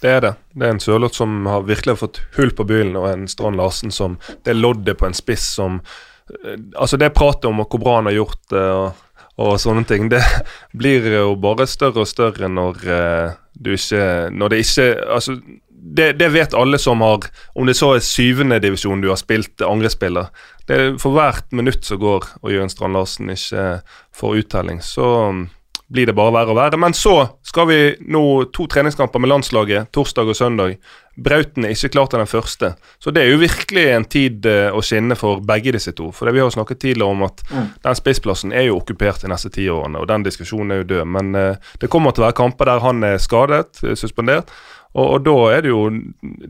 [0.00, 0.32] Det er det.
[0.56, 3.92] Det er en Sørloth som har virkelig fått hull på byllen, og en Strand Larsen
[3.92, 7.96] som Det er loddet på en spiss som eh, Altså, det pratet om hvor bra
[8.00, 9.06] han har gjort det, og,
[9.40, 10.22] og sånne ting, det
[10.80, 14.86] blir jo bare større og større når eh, du ikke Når det ikke
[15.16, 15.34] Altså,
[15.68, 19.62] det, det vet alle som har Om det så er syvende divisjon du har spilt
[19.64, 20.28] angrespiller.
[20.68, 23.80] Det For hvert minutt som går og Jørgen Strand Larsen ikke
[24.16, 25.08] får uttelling, så
[25.90, 26.78] blir det bare verre og verre.
[26.80, 27.14] Men så
[27.46, 27.78] skal vi
[28.12, 28.22] nå
[28.54, 30.76] to treningskamper med landslaget, torsdag og søndag.
[31.20, 32.72] Brauten er ikke klar til den første,
[33.02, 36.08] så det er jo virkelig en tid eh, å skinne for begge disse to.
[36.16, 37.42] For Vi har jo snakket tidligere om at
[37.84, 41.08] den spissplassen er jo okkupert de neste ti årene, og den diskusjonen er jo død.
[41.18, 44.54] Men eh, det kommer til å være kamper der han er skadet, eh, suspendert.
[44.92, 45.84] Og, og da er det jo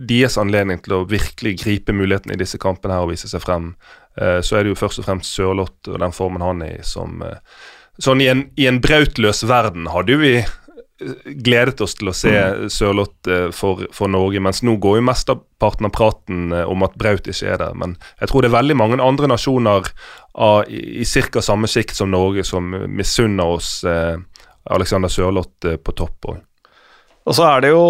[0.09, 3.75] deres anledning til å virkelig gripe muligheten i disse kampene her og vise seg frem.
[4.17, 6.87] Eh, så er det jo først og fremst Sørloth og den formen han er i,
[6.87, 7.43] som eh,
[7.99, 10.35] Sånn i en, i en brautløs verden hadde jo vi
[11.25, 12.33] gledet oss til å se
[12.73, 16.97] Sørloth eh, for, for Norge, mens nå går jo mesteparten av praten eh, om at
[17.01, 17.79] Braut ikke er der.
[17.79, 19.89] Men jeg tror det er veldig mange andre nasjoner
[20.35, 21.43] av, i, i ca.
[21.45, 24.21] samme sikt som Norge som misunner oss eh,
[24.71, 26.45] Alexander Sørloth eh, på topp Også.
[27.29, 27.83] Og så er det jo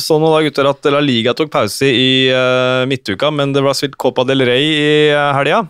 [0.00, 3.98] sånn da, gutter, at La Liga tok pause i uh, midtuka, men det ble spilt
[4.00, 5.64] Copa del Rey i uh, helga.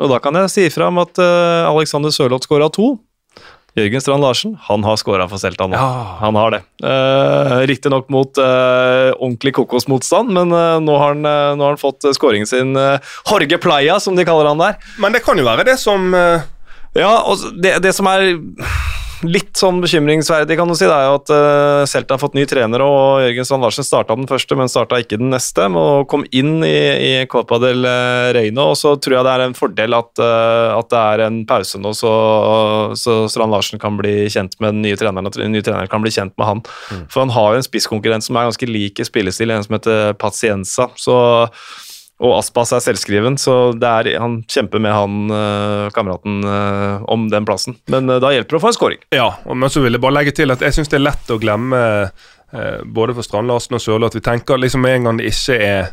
[0.00, 2.94] Og da kan jeg si ifra om at uh, Alexander Sørloth skåra to.
[3.76, 5.76] Jørgen Strand Larsen han har skåra for Celta nå.
[5.76, 6.16] Ja.
[6.22, 6.62] Han har det.
[6.80, 11.82] Uh, Riktignok mot uh, ordentlig kokosmotstand, men uh, nå, har han, uh, nå har han
[11.82, 12.72] fått skåringen sin.
[12.72, 12.96] Uh,
[13.28, 14.80] Jorge Playa, som de kaller han der.
[15.02, 16.08] Men det kan jo være det som
[16.96, 18.38] Ja, og det, det som er
[19.24, 22.44] litt sånn bekymringsverdig, kan du si, det er jo at uh, Celta har fått ny
[22.48, 26.26] trener, og Jørgen Strand Larsen starta den første, men starta ikke den neste, og kom
[26.36, 27.86] inn i, i Copa del
[28.36, 28.70] Reino.
[28.72, 31.80] Og så tror jeg det er en fordel at, uh, at det er en pause
[31.80, 32.12] nå, så,
[32.98, 36.04] så Strand Larsen kan bli kjent med den nye treneren, og den nye treneren kan
[36.04, 36.64] bli kjent med han.
[37.06, 40.16] For han har jo en spisskonkurrent som er ganske lik i spillestil, en som heter
[40.20, 40.90] Pacienza.
[41.00, 41.16] Så
[42.24, 47.44] Og Aspas er selvskriven, så er, han kjemper med han eh, kameraten eh, om den
[47.48, 47.76] plassen.
[47.92, 49.02] Men eh, da hjelper det å få en scoring.
[49.12, 51.36] Ja, men så vil jeg bare legge til at jeg syns det er lett å
[51.42, 51.82] glemme,
[52.56, 55.28] eh, både for Strand Larsen og Sørli, at vi tenker liksom med en gang det
[55.34, 55.92] ikke er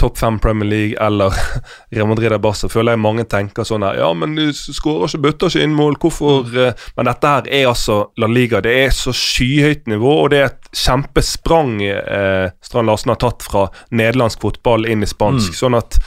[0.00, 1.34] topp fem Premier League eller
[1.94, 5.22] Real Madrid eller Barca, føler jeg mange tenker sånn her Ja, men du skårer ikke,
[5.28, 8.60] bøtter ikke inn mål, hvorfor eh?» Men dette her er altså La Liga.
[8.64, 13.44] Det er så skyhøyt nivå, og det er et kjempesprang eh, Strand Larsen har tatt
[13.46, 15.56] fra nederlandsk fotball inn i spansk.
[15.58, 15.98] Sånn at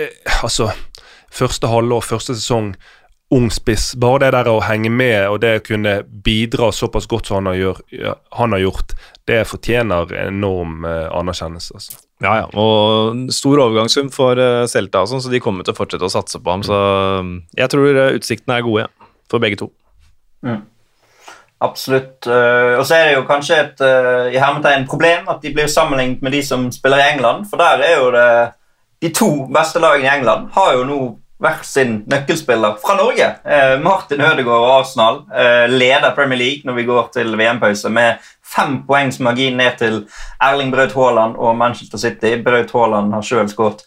[0.00, 0.12] eh,
[0.42, 0.70] Altså,
[1.32, 2.74] første halvår, første sesong
[3.32, 3.92] ung spiss.
[3.96, 7.52] Bare det der å henge med og det å kunne bidra såpass godt som han
[7.52, 8.96] har, gjør, han har gjort,
[9.30, 11.78] det fortjener enorm eh, anerkjennelse.
[11.78, 12.02] Altså.
[12.22, 12.48] Ja, ja.
[12.58, 16.42] Og stor overgangssum for eh, Celta, sånn, så de kommer til å fortsette å satse
[16.42, 16.64] på ham.
[16.66, 16.76] Så
[17.24, 19.08] mm, jeg tror eh, utsiktene er gode, ja.
[19.32, 19.70] For begge to.
[21.62, 22.26] Absolutt.
[22.26, 23.84] Eh, og så er det jo kanskje et
[24.34, 27.48] i hermetegn problem at de blir sammenlignet med de som spiller i England.
[27.50, 28.26] For der er jo det
[29.02, 30.98] De to beste lagene i England har jo nå
[31.42, 33.28] hver sin nøkkelspiller fra Norge.
[33.44, 38.22] Eh, Martin Ødegaard og Arsenal eh, leder Premier League når vi går til VM-pause med
[38.54, 40.02] fem poengs margin ned til
[40.42, 42.36] Erling Braut Haaland og Manchester City.
[42.44, 43.82] Braut Haaland har sjøl skåret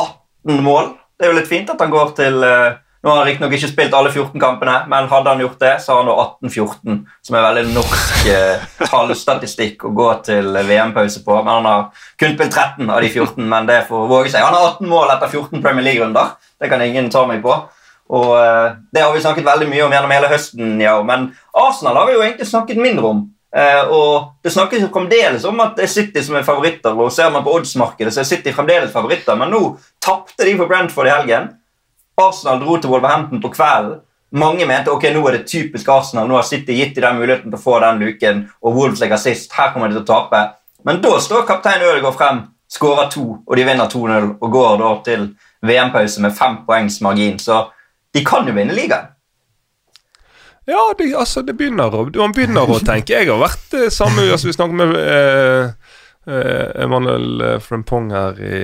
[0.00, 0.96] 18 mål.
[1.16, 3.70] Det er jo litt fint at han går til eh, Nå har han riktignok ikke
[3.70, 6.16] spilt alle 14 kampene, men hadde han gjort det, så har han nå
[6.48, 6.96] 18-14,
[7.28, 11.36] som er veldig norsk eh, tallstatistikk å gå til VM-pause på.
[11.44, 14.42] Men han har kun spilt 13 av de 14, men det får våge seg.
[14.46, 16.34] Han har 18 mål etter 14 Premier League-runder.
[16.58, 17.60] Det kan ingen ta meg på.
[18.16, 20.98] Og eh, Det har vi snakket veldig mye om gjennom hele høsten, ja.
[21.06, 23.24] men Arsenal har vi jo egentlig snakket mindre om.
[23.56, 27.12] Eh, og Det snakkes jo fremdeles om at det er City som er favoritter, og
[27.12, 29.62] ser man på oddsmarkedet, så er City fremdeles favoritter, men nå
[30.02, 31.48] tapte de for Brentford i helgen.
[32.20, 34.00] Arsenal dro til Wolverhampton på kvelden.
[34.36, 36.26] Mange mente ok, nå er det typisk Arsenal.
[36.28, 39.20] Nå har City gitt de den muligheten til å få den luken, og Wolves ligger
[39.20, 39.52] sist.
[39.54, 40.42] Her kommer de til å tape.
[40.86, 42.40] Men da står kaptein Ødegaard frem,
[42.70, 45.28] skårer to, og de vinner 2-0 og går da til
[45.66, 47.38] VM-pause med fem poengs margin.
[47.42, 47.62] Så
[48.14, 49.12] de kan jo vinne ligaen.
[50.66, 53.14] Ja, det, altså, det begynner å, man begynner å tenke.
[53.14, 55.92] Jeg har vært eh, samme altså, Vi snakket med eh,
[56.26, 58.62] eh, Emanuel eh, Frempong her i,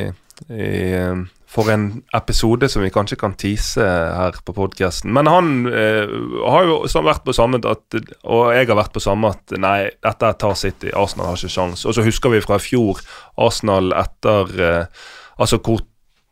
[0.51, 1.21] i eh,
[1.53, 5.13] for en episode som vi kanskje kan tease her på podkasten.
[5.13, 6.09] Men han eh,
[6.49, 10.33] har jo vært på samme at, Og jeg har vært på samme at nei, dette
[10.41, 10.95] tar City.
[10.97, 11.85] Arsenal har ikke sjans.
[11.85, 13.03] Og så husker vi fra i fjor
[13.37, 15.03] Arsenal etter eh,
[15.43, 15.81] Altså hvor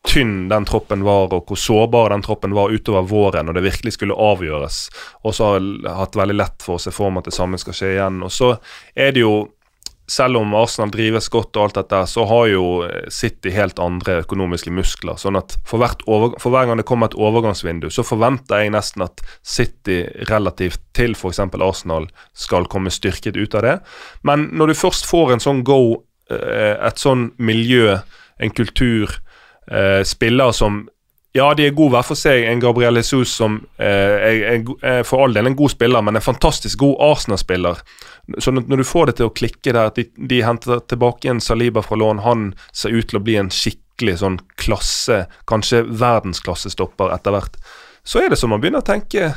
[0.06, 3.94] tynn den troppen var, og hvor sårbar den troppen var utover våren, og det virkelig
[3.96, 4.78] skulle avgjøres.
[5.24, 7.60] Og så har det hatt veldig lett for å se for meg at det samme
[7.60, 8.20] skal skje igjen.
[8.24, 8.54] Og så
[8.94, 9.34] er det jo
[10.10, 12.64] selv om Arsenal drives godt og alt dette, så har jo
[13.14, 15.18] City helt andre økonomiske muskler.
[15.20, 19.06] sånn at for, over, for hver gang det kommer et overgangsvindu, så forventer jeg nesten
[19.06, 21.40] at City relativt til f.eks.
[21.40, 23.76] Arsenal skal komme styrket ut av det.
[24.26, 28.00] Men når du først får en sånn go, eh, et sånn miljø,
[28.40, 29.20] en kultur,
[30.02, 30.80] spiller som
[31.32, 32.42] ja, de er gode hver for seg.
[32.50, 36.18] En Gabriel Jesus som eh, er, er, er for all del en god spiller, men
[36.18, 37.82] en fantastisk god Arsenal-spiller.
[38.38, 41.42] Så når du får det til å klikke der, at de, de henter tilbake en
[41.42, 47.14] Saliba fra lån, han ser ut til å bli en skikkelig sånn klasse, kanskje verdensklassestopper
[47.14, 47.60] etter hvert,
[48.02, 49.34] så er det som man begynner å tenke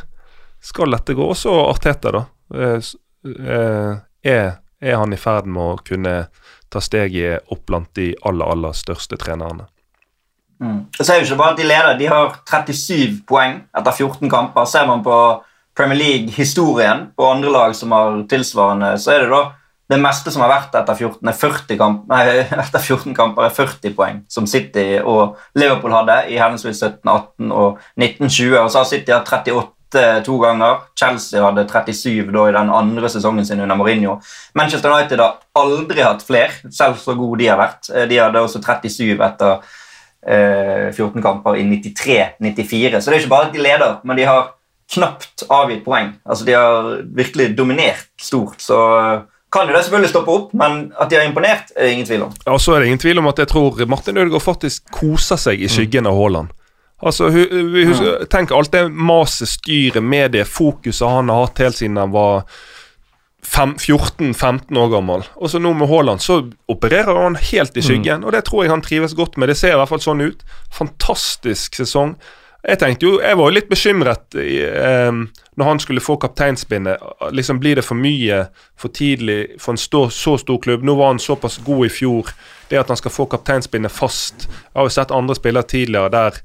[0.64, 1.26] Skal dette gå?
[1.28, 2.22] Også Arteta, da.
[2.56, 2.91] Eh,
[3.28, 4.46] eh, er,
[4.80, 6.14] er han i ferd med å kunne
[6.72, 9.68] ta steget opp blant de aller, aller største trenerne?
[10.99, 14.66] Så er jo ikke bare at de leder, de har 37 poeng etter 14 kamper.
[14.66, 15.18] Ser man på
[15.76, 19.43] Premier League-historien på andre lag som har tilsvarende, så er det da
[19.91, 22.22] det meste som har vært etter 14, er 40 kamp, nei,
[22.64, 27.51] etter 14 kamper, er 40 poeng, som City og Liverpool hadde i henholdsvis 17, 18
[27.51, 28.57] og 1920.
[28.61, 30.80] Og så har City hatt 38 to ganger.
[30.97, 34.16] Chelsea hadde 37 da i den andre sesongen sin under Mourinho.
[34.55, 37.91] Manchester United har aldri hatt flere, selv så gode de har vært.
[37.93, 39.59] Eh, De hadde også 37 etter
[40.24, 43.00] 14 kamper i 93-94.
[43.00, 44.54] Så det er ikke bare at de leder, men de har
[44.94, 46.14] knapt avgitt poeng.
[46.26, 48.62] Altså De har virkelig dominert stort.
[48.62, 49.22] Så eh,
[49.54, 52.28] kan jo det selvfølgelig stoppe opp, men at de har imponert, er det ingen tvil
[52.28, 52.36] om.
[52.50, 55.62] Og så er det ingen tvil om at jeg tror Martin Ødegaard faktisk koser seg
[55.62, 56.54] i skyggen av Haaland.
[57.04, 62.14] Altså, husker, Tenk alt det maset, styret, mediet, fokuset han har hatt helt siden han
[62.14, 62.48] var
[63.44, 65.26] 14-15 år gammel.
[65.36, 66.39] Og så nå med Haaland så
[66.72, 69.52] opererer han helt i skyggen, og det tror jeg han trives godt med.
[69.52, 70.46] Det ser i hvert fall sånn ut.
[70.74, 72.16] Fantastisk sesong.
[72.64, 75.12] Jeg tenkte jo, jeg var jo litt bekymret i, eh,
[75.60, 77.02] når han skulle få kapteinspinnet.
[77.36, 78.46] Liksom Blir det for mye
[78.80, 80.84] for tidlig for en stå, så stor klubb?
[80.84, 82.32] Nå var han såpass god i fjor.
[82.70, 86.39] Det at han skal få kapteinspinnet fast Jeg har jo sett andre spillere tidligere der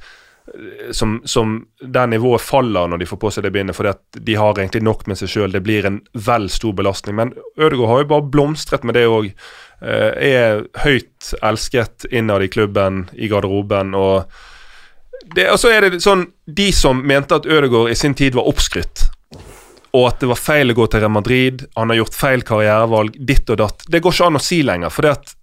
[0.93, 4.37] som, som der nivået faller når de får på seg det bindet, fordi at de
[4.39, 5.55] har egentlig nok med seg sjøl.
[5.55, 7.17] Det blir en vel stor belastning.
[7.19, 9.33] Men Ødegaard har jo bare blomstret med det òg.
[9.83, 13.95] eh, er høyt elsket innad i klubben, i garderoben.
[13.95, 14.25] og
[15.35, 18.49] det, og så er det sånn De som mente at Ødegaard i sin tid var
[18.49, 19.09] oppskrytt,
[19.93, 23.17] og at det var feil å gå til Real Madrid, han har gjort feil karrierevalg,
[23.19, 25.35] ditt og datt Det går ikke an å si lenger, for det at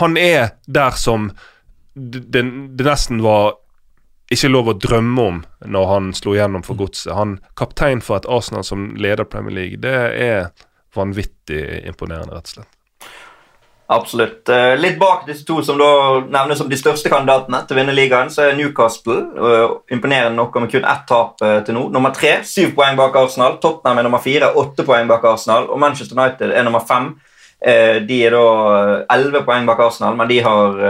[0.00, 1.30] han er der som
[1.94, 3.58] det, det, nesten var
[4.32, 7.14] ikke lov å drømme om når han slo gjennom for godset.
[7.16, 10.52] Han kaptein for et Arsenal som leder Premier League, det er
[10.96, 12.70] vanvittig imponerende, rett og slett.
[13.92, 14.48] Absolutt.
[14.48, 17.94] Eh, Litt bak disse to som da nevnes som de største kandidatene til å vinne
[17.96, 19.18] ligaen, så er Newcastle
[19.92, 21.88] imponerende nok med kun ett tap eh, til nå.
[21.92, 23.58] Nummer tre, syv poeng bak Arsenal.
[23.60, 25.68] Tottenham er nummer fire, åtte poeng bak Arsenal.
[25.68, 27.10] Og Manchester United er nummer fem.
[27.60, 28.46] Eh, De er da
[29.12, 30.80] elleve poeng bak Arsenal, men de har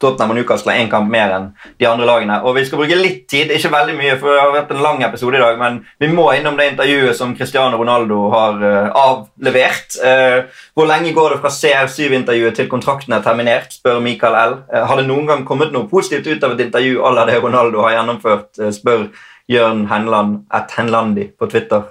[0.00, 1.46] Tottenham og Newcastle har én kamp mer enn
[1.80, 2.36] de andre lagene.
[2.44, 5.02] Og Vi skal bruke litt tid, ikke veldig mye, for det har vært en lang
[5.06, 9.96] episode i dag, men vi må innom det intervjuet som Cristiano Ronaldo har uh, avlevert.
[9.96, 14.58] Uh, hvor lenge går det fra CR7-intervjuet til kontrakten er terminert, spør Michael L.
[14.68, 17.40] Uh, har det noen gang kommet noe positivt ut av et intervju à la det
[17.40, 19.08] Ronaldo har gjennomført, spør
[19.48, 21.86] Jørn Henland at Henlandi på Twitter.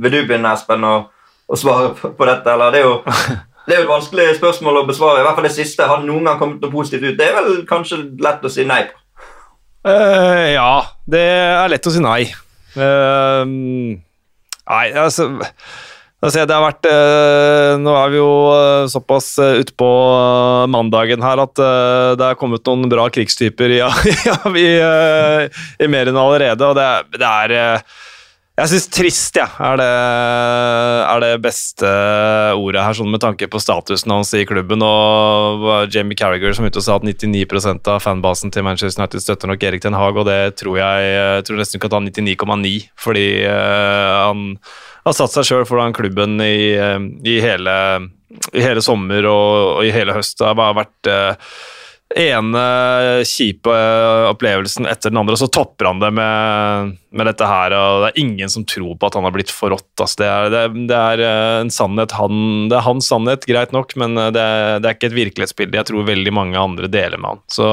[0.00, 0.94] Vil du begynne, Espen, å,
[1.46, 2.72] å svare på, på dette, eller?
[2.72, 2.94] Det er jo
[3.68, 5.20] det er jo et vanskelig spørsmål å besvare.
[5.20, 5.84] i hvert fall det siste.
[5.84, 7.18] Har det noen gang kommet noe positivt ut?
[7.18, 8.96] Det er vel kanskje lett å si nei på.
[9.88, 10.72] Uh, ja,
[11.08, 12.22] det er lett å si nei.
[12.78, 15.28] Uh, nei, altså
[16.20, 18.28] Det har vært eh, Nå er vi jo
[18.90, 19.88] såpass utpå
[20.70, 24.68] mandagen her at det er kommet noen bra krigstyper i, i, i,
[25.86, 27.80] i mer enn allerede, og det, det er
[28.58, 29.86] jeg syns trist ja, er, det,
[31.06, 31.90] er det beste
[32.58, 34.82] ordet her, sånn med tanke på statusen hans i klubben.
[34.82, 39.52] Og Jamie Carragher som ute og sa at 99% av fanbasen til Manchester United støtter
[39.52, 42.74] nok Erik Ten Hag, og det tror jeg, jeg tror nesten ikke at han 99,9,
[42.98, 44.44] fordi eh, han
[45.06, 46.98] har satt seg sjøl foran klubben i, eh,
[47.30, 47.74] i, hele,
[48.50, 50.40] i hele sommer og, og i hele høst.
[50.40, 51.52] Det har bare vært eh,
[52.16, 52.60] ene
[53.28, 53.72] kjipe
[54.30, 57.74] opplevelsen etter den andre, og så topper han det med, med dette her.
[57.76, 59.90] og Det er ingen som tror på at han har blitt forrådt.
[60.00, 60.16] Altså.
[60.22, 62.40] Det, er, det, det er eh, en sannhet han,
[62.72, 65.76] Det er hans sannhet, greit nok, men eh, det, er- det er ikke et virkelighetsbilde
[65.82, 67.44] jeg tror veldig mange andre deler med han.
[67.52, 67.68] Så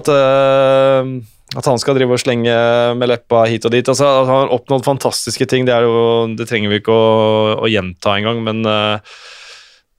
[0.00, 1.12] at øh,
[1.58, 2.52] at han skal drive og slenge
[2.94, 3.88] med leppa hit og dit.
[3.90, 7.70] altså at Han har oppnådd fantastiske ting, det, jo, det trenger vi ikke å, å
[7.72, 9.16] gjenta engang, men eh,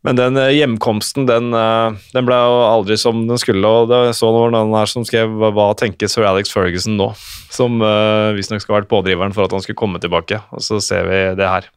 [0.04, 3.62] men den eh, hjemkomsten, den, eh, den ble jo aldri som den skulle.
[3.68, 7.14] og det så noen her som skrev hva- tenker sir Alex Ferguson nå?'
[7.52, 10.40] Som uh, visstnok skal ha vært pådriveren for at han skulle komme tilbake.
[10.56, 11.68] Og så ser vi det her.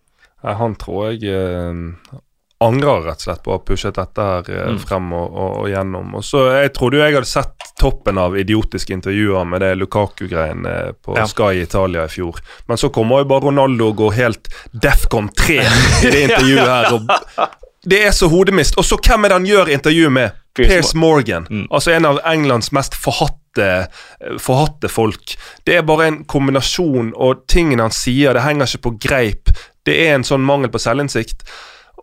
[0.44, 2.20] Han tror jeg eh,
[2.64, 4.78] angrer rett og slett på å ha pushet dette her Mm.
[4.78, 6.14] frem og, og, og gjennom.
[6.16, 10.94] Og så Jeg trodde jo jeg hadde sett toppen av idiotiske intervjuer med det Lukaku-greiene
[11.02, 11.26] på Ja.
[11.26, 12.38] Sky Italia i fjor.
[12.68, 16.94] Men så kommer jo bare Ronaldo og går helt Defcon 3 i det intervjuet her.
[16.94, 18.78] Og det er så hodemist.
[18.80, 20.40] Og så hvem er det han gjør intervju med?
[20.54, 21.46] Piers Morgan.
[21.50, 21.66] Mm.
[21.70, 23.88] Altså en av Englands mest forhatte,
[24.38, 25.34] forhatte folk.
[25.66, 29.54] Det er bare en kombinasjon, og tingene han sier, det henger ikke på greip.
[29.84, 31.42] Det er en sånn mangel på selvinnsikt.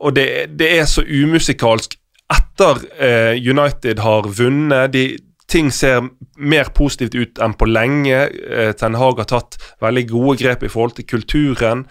[0.01, 0.27] Og det,
[0.59, 1.95] det er så umusikalsk.
[2.32, 5.05] Etter eh, United har vunnet de,
[5.51, 6.05] Ting ser
[6.39, 8.21] mer positivt ut enn på lenge.
[8.32, 11.82] Eh, Ten Hag har tatt veldig gode grep i forhold til kulturen.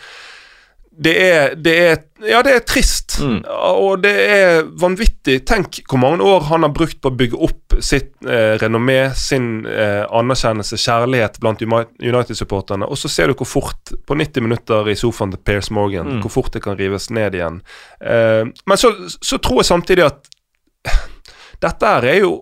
[1.01, 1.99] Det er, det er
[2.29, 3.15] Ja, det er trist.
[3.25, 3.39] Mm.
[3.49, 5.39] Og det er vanvittig.
[5.49, 9.65] Tenk hvor mange år han har brukt på å bygge opp sitt eh, renommé, sin
[9.65, 14.99] eh, anerkjennelse, kjærlighet blant United-supporterne, og så ser du hvor fort, på 90 minutter i
[15.01, 16.21] sofaen til Piers Morgan, Mm.
[16.27, 17.63] hvor fort det kan rives ned igjen.
[18.05, 18.93] Eh, men så,
[19.25, 20.29] så tror jeg samtidig at
[21.65, 22.35] dette her er jo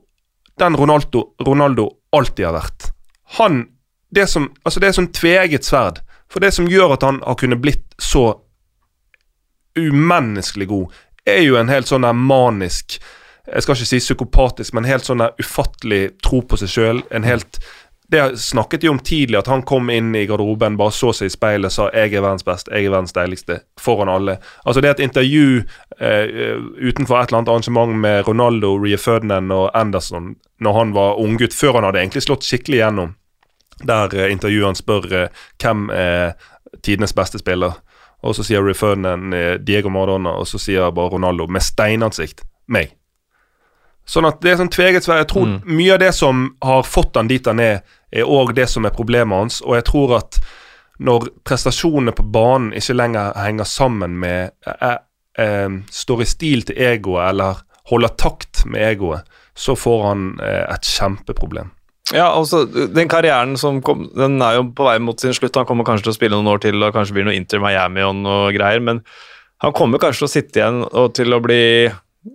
[0.58, 2.90] den Ronaldo, Ronaldo alltid har vært.
[3.38, 3.66] Han
[4.10, 5.98] det, som, altså det er sånn tveegget sverd.
[6.32, 8.40] For det som gjør at han har kunnet blitt så
[9.78, 10.94] umenneskelig god,
[11.26, 12.98] er jo en helt sånn der manisk
[13.48, 16.98] Jeg skal ikke si psykopatisk, men helt sånn der ufattelig tro på seg sjøl.
[17.16, 17.56] En helt
[18.12, 21.32] det snakket de om tidlig, at han kom inn i garderoben, bare så seg i
[21.32, 24.38] speilet sa 'jeg er verdens best, jeg er verdens deiligste', foran alle.
[24.66, 25.64] Altså Det er et intervju
[26.00, 26.56] eh,
[26.88, 31.54] utenfor et eller annet arrangement med Ronaldo, Ria Ferdinand og Anderson når han var unggutt,
[31.54, 33.14] før han hadde egentlig slått skikkelig gjennom.
[33.86, 35.28] Der eh, intervjueren spør eh,
[35.62, 36.32] hvem er
[36.82, 37.72] tidenes beste spiller.
[38.22, 42.94] Og så sier Refernan eh, Diego Maradona, og så sier bare Ronaldo med steinansikt meg.
[44.08, 45.18] Sånn at det er sånn tveget sverd.
[45.22, 45.60] Jeg tror Mm.
[45.76, 48.90] mye av det som har fått han dit han er, er òg det som er
[48.90, 49.60] problemet hans.
[49.62, 50.40] Og jeg tror at
[50.98, 54.96] når prestasjonene på banen ikke lenger henger sammen med eh,
[55.38, 57.60] eh, Står i stil til egoet eller
[57.90, 59.22] holder takt med egoet,
[59.54, 61.70] så får han eh, et kjempeproblem.
[62.16, 65.56] Ja, altså, den karrieren som kom, den er jo på vei mot sin slutt.
[65.60, 68.04] Han kommer kanskje til å spille noen år til, og kanskje blir noe Inter Miami
[68.06, 69.02] og noe greier, men
[69.64, 71.62] han kommer kanskje til å sitte igjen og til å bli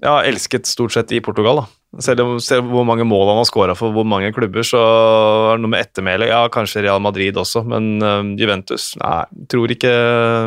[0.01, 1.63] ja, elsket stort sett i Portugal.
[1.63, 1.65] da.
[2.01, 5.57] Selv om selv hvor mange mål han har skåra for hvor mange klubber, så er
[5.57, 6.31] det noe med ettermælet.
[6.31, 9.19] Ja, kanskje Real Madrid også, men uh, Juventus Nei,
[9.51, 9.93] tror ikke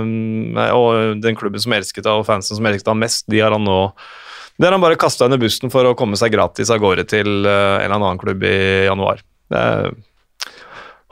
[0.03, 3.55] nei, Og den klubben som elsket ham, og fansen som elsket ham mest, de har
[3.55, 3.79] han nå
[4.57, 7.29] Det har han bare kasta under bussen for å komme seg gratis av gårde til
[7.45, 8.57] uh, en eller annen klubb i
[8.89, 9.21] januar.
[9.53, 9.91] Det er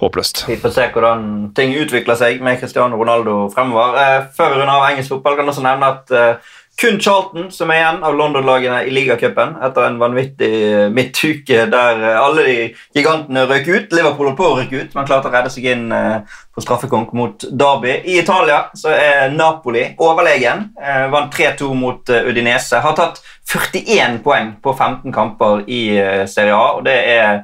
[0.01, 0.45] håpløst.
[0.49, 1.27] Vi får se hvordan
[1.57, 3.99] ting utvikler seg med Cristiano Ronaldo fremover.
[4.01, 7.51] Eh, før vi runder av engelsk fotball, kan jeg også nevne at eh, kun Charlton
[7.55, 12.47] som er igjen av London-lagene i ligacupen etter en vanvittig eh, midtuke der eh, alle
[12.49, 12.57] de
[12.97, 13.95] gigantene røk ut.
[13.95, 17.15] Liverpool holdt på å rykke ut, men klarte å redde seg inn eh, på straffekonk
[17.15, 17.95] mot Derby.
[18.11, 20.69] I Italia så er Napoli overlegen.
[21.11, 22.79] Vant 3-2 mot Udinese.
[22.83, 23.19] Har tatt
[23.51, 25.83] 41 poeng på 15 kamper i
[26.31, 27.43] Serie A, og det er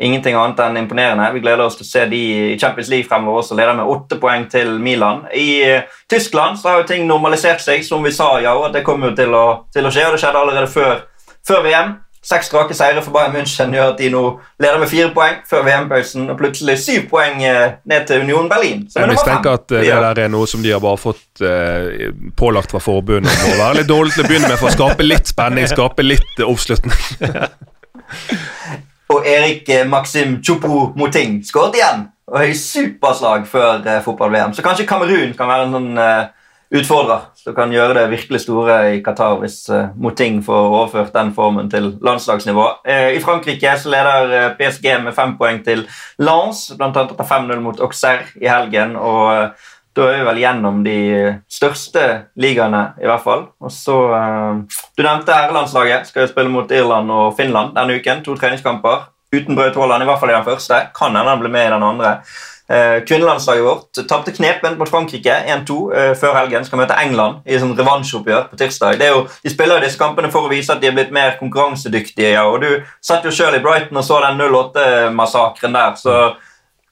[0.00, 1.28] ingenting annet enn imponerende.
[1.34, 2.20] Vi gleder oss til å se de
[2.54, 5.26] i Champions League fremover også, leder med åtte poeng til Milan.
[5.36, 8.84] I eh, Tyskland så har jo ting normalisert seg, som vi sa, ja, og det
[8.86, 10.06] kommer jo til å, til å skje.
[10.08, 11.02] og Det skjedde allerede før,
[11.46, 11.98] før VM.
[12.20, 14.22] Seks strake seire for Bayern München gjør at de nå
[14.60, 18.82] leder med fire poeng før VM-pausen, og plutselig syv poeng eh, ned til Union Berlin.
[18.92, 22.12] Så Jeg mistenker at eh, det der er noe som de har bare fått eh,
[22.36, 23.32] pålagt fra forbundet.
[23.48, 26.44] Må være litt dårlig til å begynne med for å skape litt spenning, skape litt
[26.44, 27.00] oppslutning.
[29.10, 32.04] Og Erik eh, Maxim Choupo-Moting skåret igjen.
[32.30, 34.54] Og er i superslag før eh, fotball-VM.
[34.54, 36.28] Så kanskje Kamerun kan være en sånn eh,
[36.78, 39.64] utfordrer som kan gjøre det virkelig store i Qatar hvis
[39.98, 42.66] Moting får overført den formen til landslagsnivå.
[42.86, 45.82] I Frankrike så leder PSG med fem poeng til
[46.22, 46.92] Lens, bl.a.
[46.92, 48.94] etter 5-0 mot Auxerre i helgen.
[48.94, 49.58] og
[49.96, 50.98] da er vi vel gjennom de
[51.50, 52.04] største
[52.40, 53.48] ligaene, i hvert fall.
[53.60, 56.06] Og så, eh, Du nevnte herrelandslaget.
[56.06, 58.22] Skal jo spille mot Irland og Finland denne uken.
[58.24, 60.90] To treningskamper uten Braut Haaland, i hvert fall i den første.
[60.94, 62.20] Kan hende han blir med i den andre.
[62.70, 66.64] Eh, Kvinnelandslaget vårt tapte knepent mot Frankrike 1-2 eh, før helgen.
[66.64, 69.02] Skal møte England i sånn revansjeoppgjør på tirsdag.
[69.02, 72.30] Jo, de spiller disse kampene for å vise at de er blitt mer konkurransedyktige.
[72.36, 72.46] Ja.
[72.46, 75.98] og Du satt jo selv i Brighton og så den 08-massakren der.
[75.98, 76.36] så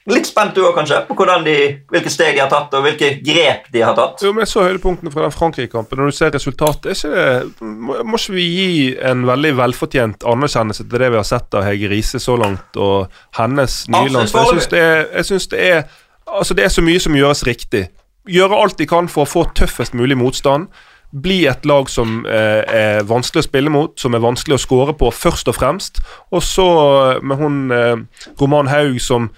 [0.08, 1.54] Litt spent du òg, kanskje, på de,
[1.92, 4.22] hvilke steg de har tatt og hvilke grep de har tatt.
[4.24, 6.00] Jo, men Jeg så høydepunktene fra den Frankrike-kampen.
[6.00, 7.68] Når du ser resultatet, er ikke det,
[8.08, 11.90] må, ikke vi gi en veldig velfortjent anerkjennelse til det vi har sett av Hege
[11.92, 14.54] Riise så langt, og hennes nye landslag?
[14.72, 15.88] Jeg syns det, er-
[16.28, 17.86] Altså, det er så mye som gjøres riktig.
[18.28, 20.66] Gjøre alt de kan for å få tøffest mulig motstand.
[21.08, 24.92] Bli et lag som eh, er vanskelig å spille mot, som er vanskelig å score
[24.92, 26.02] på, først og fremst.
[26.36, 26.66] Og så
[27.14, 27.96] eh, med hun eh,
[28.40, 29.30] Roman Haug som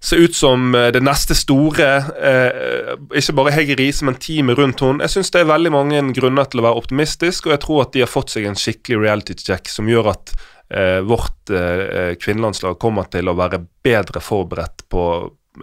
[0.00, 1.88] ser ut som eh, det neste store.
[2.16, 5.04] Eh, ikke bare Hege Riise, men teamet rundt henne.
[5.06, 7.94] Jeg syns det er veldig mange grunner til å være optimistisk, og jeg tror at
[7.96, 10.36] de har fått seg en skikkelig reality check som gjør at
[10.68, 15.08] eh, vårt eh, kvinnelandslag kommer til å være bedre forberedt på,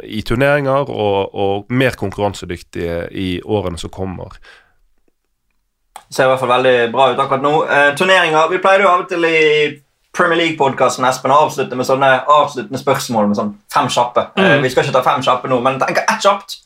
[0.04, 4.38] i turneringer og, og mer konkurransedyktige i årene som kommer.
[5.94, 7.54] Det Ser i hvert fall veldig bra ut akkurat nå.
[7.66, 9.40] Eh, turneringer Vi pleier jo av og til i
[10.18, 14.28] Premier League-podkasten Espen avslutter avslutte med sånne avsluttende spørsmål med sånn fem kjappe.
[14.38, 16.60] Eh, vi skal ikke ta fem kjappe nå, men tenk ett kjapt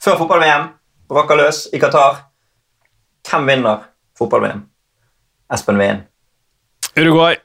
[0.00, 0.70] før fotball-VM.
[1.12, 2.22] Braker løs i Qatar.
[3.28, 3.82] Hvem vinner
[4.16, 4.64] fotball-VM?
[5.52, 6.00] Espen Wien.
[6.96, 7.36] Uruguay.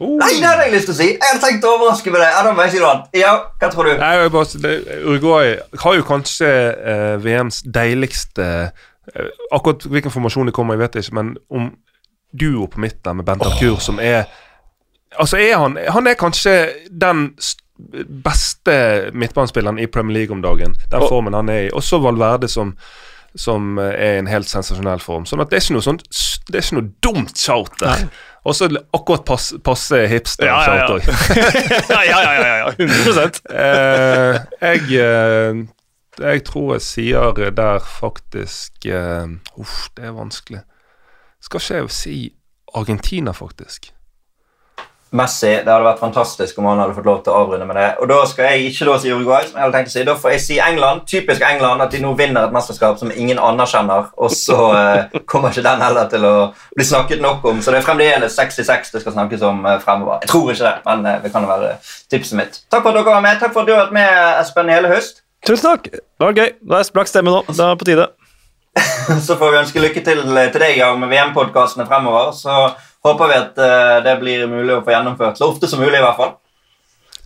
[0.00, 1.10] Nei, det hadde jeg lyst til å si!
[1.14, 2.30] Jeg hadde tenkt å overraske med det.
[2.32, 2.96] Ja, jeg sier noe.
[3.16, 3.30] Ja,
[3.60, 3.92] hva tror du?
[4.00, 4.72] Nei, jeg bare, det,
[5.04, 5.54] Uruguay
[5.84, 11.06] har jo kanskje eh, VMs deiligste eh, Akkurat hvilken formasjon de kommer i, vet jeg
[11.06, 11.70] ikke, men om
[12.36, 13.80] duo på midten med Bent Arkur, oh.
[13.80, 14.26] som er
[15.18, 16.56] Altså, er han Han er kanskje
[16.90, 17.30] den
[18.24, 20.76] beste midtbanespilleren i Premier League om dagen.
[20.90, 21.70] Den Og- formen han er i.
[21.72, 22.76] Også Valverde, som
[23.36, 25.26] som er i en helt sensasjonell form.
[25.28, 26.06] Sånn at det er ikke noe sånt
[26.48, 28.06] Det er ikke noe dumt shout der.
[28.46, 30.46] Og så akkurat passe, passe hipster.
[30.46, 30.96] Ja, ja, ja,
[31.90, 35.64] ja, ja, ja, ja, 100 Eh, jeg eh,
[36.20, 39.26] Jeg tror jeg sier der faktisk eh,
[39.58, 40.62] Uff, det er vanskelig.
[41.42, 42.16] Skal ikke jeg si
[42.74, 43.92] Argentina, faktisk?
[45.14, 45.52] Messi.
[45.62, 47.86] Det hadde vært fantastisk om han hadde fått lov til å avrunde med det.
[48.02, 50.04] Og da skal jeg ikke da si Uruguay, som jeg hadde tenkt å si.
[50.08, 51.04] Da får jeg si England.
[51.10, 55.54] Typisk England at de nå vinner et mesterskap som ingen anerkjenner, og så eh, kommer
[55.54, 56.34] ikke den heller til å
[56.74, 57.62] bli snakket nok om.
[57.62, 60.20] Så det er fremdeles 66 det skal snakkes om eh, fremover.
[60.26, 61.76] Jeg tror ikke det, men eh, det kan være
[62.10, 62.60] tipset mitt.
[62.72, 63.40] Takk for at dere var med.
[63.42, 65.22] Takk for at du har vært med, Espen, hele høst.
[65.46, 65.90] Tusen takk.
[65.94, 66.54] Det var gøy.
[66.66, 67.44] Da er sprakk stemme nå.
[67.46, 68.08] Det er på tide.
[69.26, 72.32] Så får vi ønske lykke til eh, til deg ja, med VM-podkastene fremover.
[72.36, 72.56] Så
[73.06, 76.04] håper vi at eh, det blir mulig å få gjennomført så ofte som mulig, i
[76.04, 76.36] hvert fall.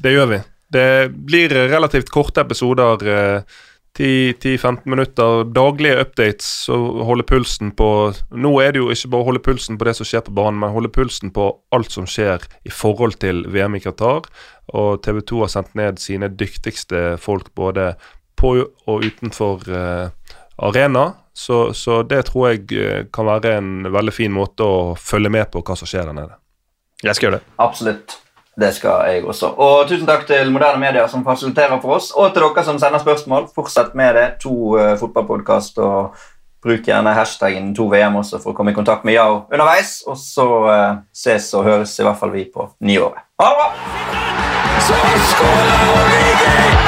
[0.01, 0.39] Det gjør vi.
[0.71, 3.09] Det blir relativt korte episoder.
[3.11, 3.59] eh,
[3.99, 7.89] 10-15 minutter daglige updates og holde pulsen på
[8.31, 10.61] Nå er det jo ikke bare å holde pulsen på det som skjer på banen,
[10.63, 14.31] men holde pulsen på alt som skjer i forhold til VM i Qatar.
[14.73, 17.95] Og TV 2 har sendt ned sine dyktigste folk både
[18.41, 21.11] på og utenfor uh, arena.
[21.35, 25.51] Så, så det tror jeg eh, kan være en veldig fin måte å følge med
[25.53, 26.35] på hva som skjer der nede.
[27.05, 27.55] Jeg skal gjøre det.
[27.63, 28.17] Absolutt.
[28.61, 29.53] Det skal jeg også.
[29.63, 33.01] Og tusen takk til Moderne Media som fasiliterer for oss, og til dere som sender
[33.01, 33.49] spørsmål.
[33.55, 34.27] Fortsett med det.
[34.43, 36.19] To uh, fotballpodkast, og
[36.61, 40.01] bruk gjerne hashtaggen 2VM også for å komme i kontakt med Yao underveis.
[40.11, 43.25] Og så uh, ses og høres i hvert fall vi på nyåret.
[43.41, 43.73] Ha det bra!
[44.85, 45.01] Så
[45.33, 46.80] skårer Origi!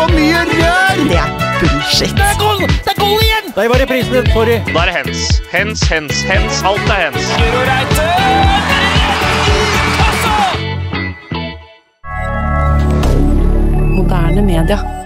[0.00, 1.00] For mye rør!
[1.10, 1.28] Det er
[1.60, 2.14] bullshit.
[2.16, 2.60] Det er goal!
[2.86, 3.44] Det er goal igjen!
[3.56, 4.26] Der var reprisen.
[4.34, 4.56] Sorry.
[4.74, 5.42] Da er det hens.
[5.52, 6.62] Hens, hens, hens.
[6.70, 7.26] Alt er hens.
[7.40, 8.06] Guro Reite!
[13.96, 14.99] Moderne media.